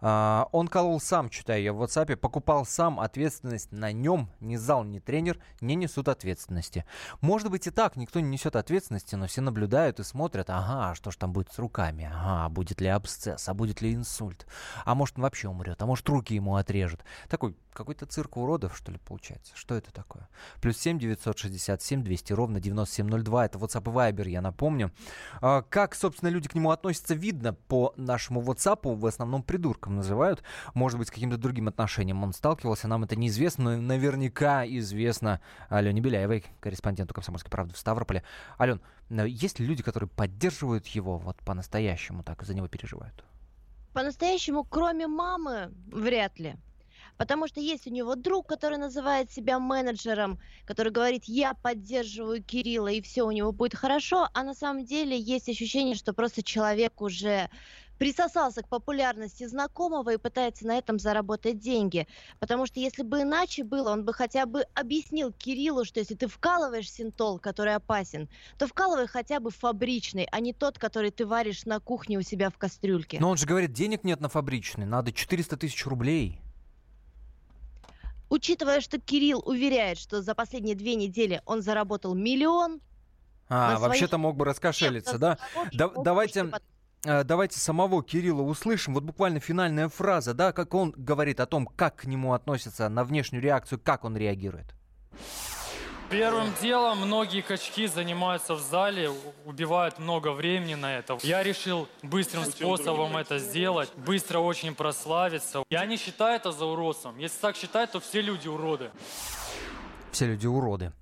А, 0.00 0.48
он 0.52 0.68
колол 0.68 1.00
сам, 1.00 1.28
читаю 1.28 1.62
я 1.62 1.72
в 1.72 1.82
WhatsApp, 1.82 2.16
покупал 2.16 2.64
сам, 2.64 3.00
ответственность 3.00 3.72
на 3.72 3.92
нем, 3.92 4.30
ни 4.40 4.56
зал, 4.56 4.84
ни 4.84 4.98
тренер 4.98 5.38
не 5.60 5.74
несут 5.74 6.08
ответственности. 6.08 6.84
Может 7.20 7.50
быть 7.50 7.66
и 7.66 7.70
так, 7.70 7.96
никто 7.96 8.20
не 8.20 8.28
несет 8.28 8.56
ответственности, 8.56 9.14
но 9.14 9.26
все 9.26 9.40
наблюдают 9.40 10.00
и 10.00 10.04
смотрят, 10.04 10.50
ага, 10.50 10.94
что 10.94 11.10
ж 11.10 11.16
там 11.16 11.32
будет 11.32 11.52
с 11.52 11.58
руками, 11.58 12.10
ага, 12.12 12.48
будет 12.48 12.80
ли 12.80 12.88
абсцесс, 12.88 13.48
а 13.48 13.54
будет 13.54 13.80
ли 13.80 13.94
инсульт, 13.94 14.46
а 14.84 14.94
может 14.94 15.16
он 15.16 15.22
вообще 15.22 15.48
умрет, 15.48 15.80
а 15.82 15.86
может 15.86 16.08
руки 16.08 16.34
ему 16.34 16.56
отрежут. 16.56 17.04
Такой 17.28 17.56
какой-то 17.72 18.06
цирк 18.06 18.36
уродов, 18.36 18.76
что 18.76 18.90
ли, 18.90 18.98
получается? 18.98 19.52
Что 19.54 19.76
это 19.76 19.92
такое? 19.92 20.28
Плюс 20.60 20.76
7 20.78 20.98
967 20.98 22.02
200 22.02 22.32
ровно 22.32 22.60
9702, 22.60 23.46
это 23.46 23.58
WhatsApp 23.58 23.82
и 23.82 23.94
Viber, 23.94 24.28
я 24.28 24.40
напомню. 24.40 24.92
А, 25.40 25.62
как, 25.62 25.94
собственно, 25.94 26.28
люди 26.28 26.48
к 26.48 26.54
нему 26.56 26.72
относятся, 26.72 27.14
видно 27.14 27.52
по 27.54 27.94
нашему 27.96 28.42
WhatsApp, 28.42 28.96
в 28.96 29.06
основном 29.06 29.44
придуркам 29.44 29.87
человеком 29.88 29.96
называют. 29.96 30.42
Может 30.74 30.98
быть, 30.98 31.08
с 31.08 31.10
каким-то 31.10 31.36
другим 31.36 31.68
отношением 31.68 32.22
он 32.22 32.32
сталкивался. 32.32 32.88
Нам 32.88 33.04
это 33.04 33.16
неизвестно, 33.16 33.76
но 33.76 33.82
наверняка 33.82 34.66
известно 34.66 35.40
Алене 35.68 36.00
Беляевой, 36.00 36.44
корреспонденту 36.60 37.14
«Комсомольской 37.14 37.50
правды» 37.50 37.74
в 37.74 37.78
Ставрополе. 37.78 38.22
Ален, 38.60 38.80
э, 39.10 39.28
есть 39.28 39.58
ли 39.58 39.66
люди, 39.66 39.82
которые 39.82 40.08
поддерживают 40.08 40.86
его 40.88 41.18
вот 41.18 41.36
по-настоящему, 41.44 42.22
так 42.22 42.42
за 42.44 42.54
него 42.54 42.68
переживают? 42.68 43.24
По-настоящему, 43.92 44.64
кроме 44.64 45.06
мамы, 45.06 45.72
вряд 45.90 46.38
ли. 46.38 46.56
Потому 47.16 47.48
что 47.48 47.60
есть 47.60 47.86
у 47.88 47.90
него 47.90 48.14
друг, 48.14 48.46
который 48.46 48.78
называет 48.78 49.30
себя 49.32 49.58
менеджером, 49.58 50.38
который 50.64 50.92
говорит, 50.92 51.24
я 51.24 51.54
поддерживаю 51.54 52.44
Кирилла, 52.44 52.88
и 52.88 53.00
все 53.00 53.24
у 53.24 53.32
него 53.32 53.50
будет 53.50 53.74
хорошо. 53.74 54.28
А 54.34 54.44
на 54.44 54.54
самом 54.54 54.84
деле 54.84 55.18
есть 55.18 55.48
ощущение, 55.48 55.96
что 55.96 56.12
просто 56.12 56.44
человек 56.44 57.00
уже 57.02 57.50
присосался 57.98 58.62
к 58.62 58.68
популярности 58.68 59.46
знакомого 59.46 60.14
и 60.14 60.16
пытается 60.16 60.66
на 60.66 60.78
этом 60.78 60.98
заработать 60.98 61.58
деньги. 61.58 62.06
Потому 62.38 62.66
что 62.66 62.80
если 62.80 63.02
бы 63.02 63.22
иначе 63.22 63.64
было, 63.64 63.90
он 63.90 64.04
бы 64.04 64.12
хотя 64.12 64.46
бы 64.46 64.64
объяснил 64.74 65.32
Кириллу, 65.32 65.84
что 65.84 66.00
если 66.00 66.14
ты 66.14 66.28
вкалываешь 66.28 66.90
синтол, 66.90 67.38
который 67.38 67.74
опасен, 67.74 68.28
то 68.56 68.66
вкалывай 68.66 69.06
хотя 69.06 69.40
бы 69.40 69.50
фабричный, 69.50 70.26
а 70.30 70.40
не 70.40 70.52
тот, 70.52 70.78
который 70.78 71.10
ты 71.10 71.26
варишь 71.26 71.64
на 71.66 71.80
кухне 71.80 72.18
у 72.18 72.22
себя 72.22 72.50
в 72.50 72.56
кастрюльке. 72.56 73.18
Но 73.20 73.30
он 73.30 73.36
же 73.36 73.46
говорит, 73.46 73.72
денег 73.72 74.04
нет 74.04 74.20
на 74.20 74.28
фабричный, 74.28 74.86
надо 74.86 75.12
400 75.12 75.56
тысяч 75.56 75.84
рублей. 75.86 76.40
Учитывая, 78.30 78.80
что 78.80 79.00
Кирилл 79.00 79.42
уверяет, 79.44 79.98
что 79.98 80.20
за 80.20 80.34
последние 80.34 80.74
две 80.76 80.94
недели 80.96 81.40
он 81.46 81.62
заработал 81.62 82.14
миллион, 82.14 82.80
а, 83.48 83.78
вообще-то 83.78 84.18
мог 84.18 84.36
бы 84.36 84.44
раскошелиться, 84.44 85.18
да? 85.18 85.38
да 85.72 85.88
давайте, 85.88 86.50
давайте 87.02 87.58
самого 87.58 88.02
Кирилла 88.02 88.42
услышим. 88.42 88.94
Вот 88.94 89.04
буквально 89.04 89.40
финальная 89.40 89.88
фраза, 89.88 90.34
да, 90.34 90.52
как 90.52 90.74
он 90.74 90.92
говорит 90.96 91.40
о 91.40 91.46
том, 91.46 91.66
как 91.66 91.96
к 91.96 92.04
нему 92.04 92.32
относятся 92.32 92.88
на 92.88 93.04
внешнюю 93.04 93.42
реакцию, 93.42 93.80
как 93.82 94.04
он 94.04 94.16
реагирует. 94.16 94.74
Первым 96.10 96.48
делом 96.62 97.02
многие 97.02 97.42
качки 97.42 97.86
занимаются 97.86 98.54
в 98.54 98.60
зале, 98.60 99.10
убивают 99.44 99.98
много 99.98 100.32
времени 100.32 100.74
на 100.74 100.96
это. 100.96 101.18
Я 101.22 101.42
решил 101.42 101.86
быстрым 102.02 102.44
способом 102.46 103.14
это 103.18 103.38
сделать, 103.38 103.92
быстро 103.94 104.38
очень 104.38 104.74
прославиться. 104.74 105.62
Я 105.68 105.84
не 105.84 105.98
считаю 105.98 106.36
это 106.36 106.50
за 106.50 106.64
уродством. 106.64 107.18
Если 107.18 107.38
так 107.38 107.56
считать, 107.56 107.92
то 107.92 108.00
все 108.00 108.22
люди 108.22 108.48
уроды. 108.48 108.90
Все 110.10 110.24
люди 110.24 110.46
уроды. 110.46 110.92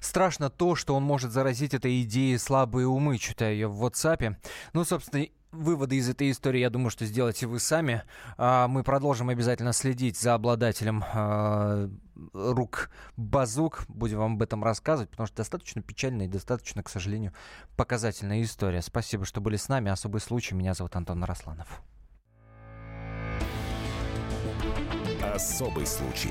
Страшно 0.00 0.50
то, 0.50 0.74
что 0.74 0.96
он 0.96 1.04
может 1.04 1.30
заразить 1.30 1.72
этой 1.72 2.02
идеей 2.02 2.36
слабые 2.36 2.88
умы, 2.88 3.18
читая 3.18 3.52
ее 3.52 3.68
в 3.68 3.84
WhatsApp. 3.84 4.34
Ну, 4.72 4.84
собственно, 4.84 5.28
выводы 5.56 5.96
из 5.96 6.08
этой 6.08 6.30
истории, 6.30 6.60
я 6.60 6.70
думаю, 6.70 6.90
что 6.90 7.04
сделаете 7.04 7.46
вы 7.46 7.58
сами. 7.58 8.02
А 8.36 8.68
мы 8.68 8.82
продолжим 8.82 9.28
обязательно 9.28 9.72
следить 9.72 10.18
за 10.18 10.34
обладателем 10.34 11.04
э, 11.12 11.88
рук 12.32 12.90
базук. 13.16 13.84
Будем 13.88 14.18
вам 14.18 14.34
об 14.34 14.42
этом 14.42 14.62
рассказывать, 14.62 15.10
потому 15.10 15.26
что 15.26 15.36
достаточно 15.36 15.82
печальная 15.82 16.26
и 16.26 16.28
достаточно, 16.28 16.82
к 16.82 16.88
сожалению, 16.88 17.32
показательная 17.76 18.42
история. 18.42 18.82
Спасибо, 18.82 19.24
что 19.24 19.40
были 19.40 19.56
с 19.56 19.68
нами. 19.68 19.90
Особый 19.90 20.20
случай. 20.20 20.54
Меня 20.54 20.74
зовут 20.74 20.94
Антон 20.96 21.24
Росланов. 21.24 21.82
Особый 25.34 25.86
случай. 25.86 26.30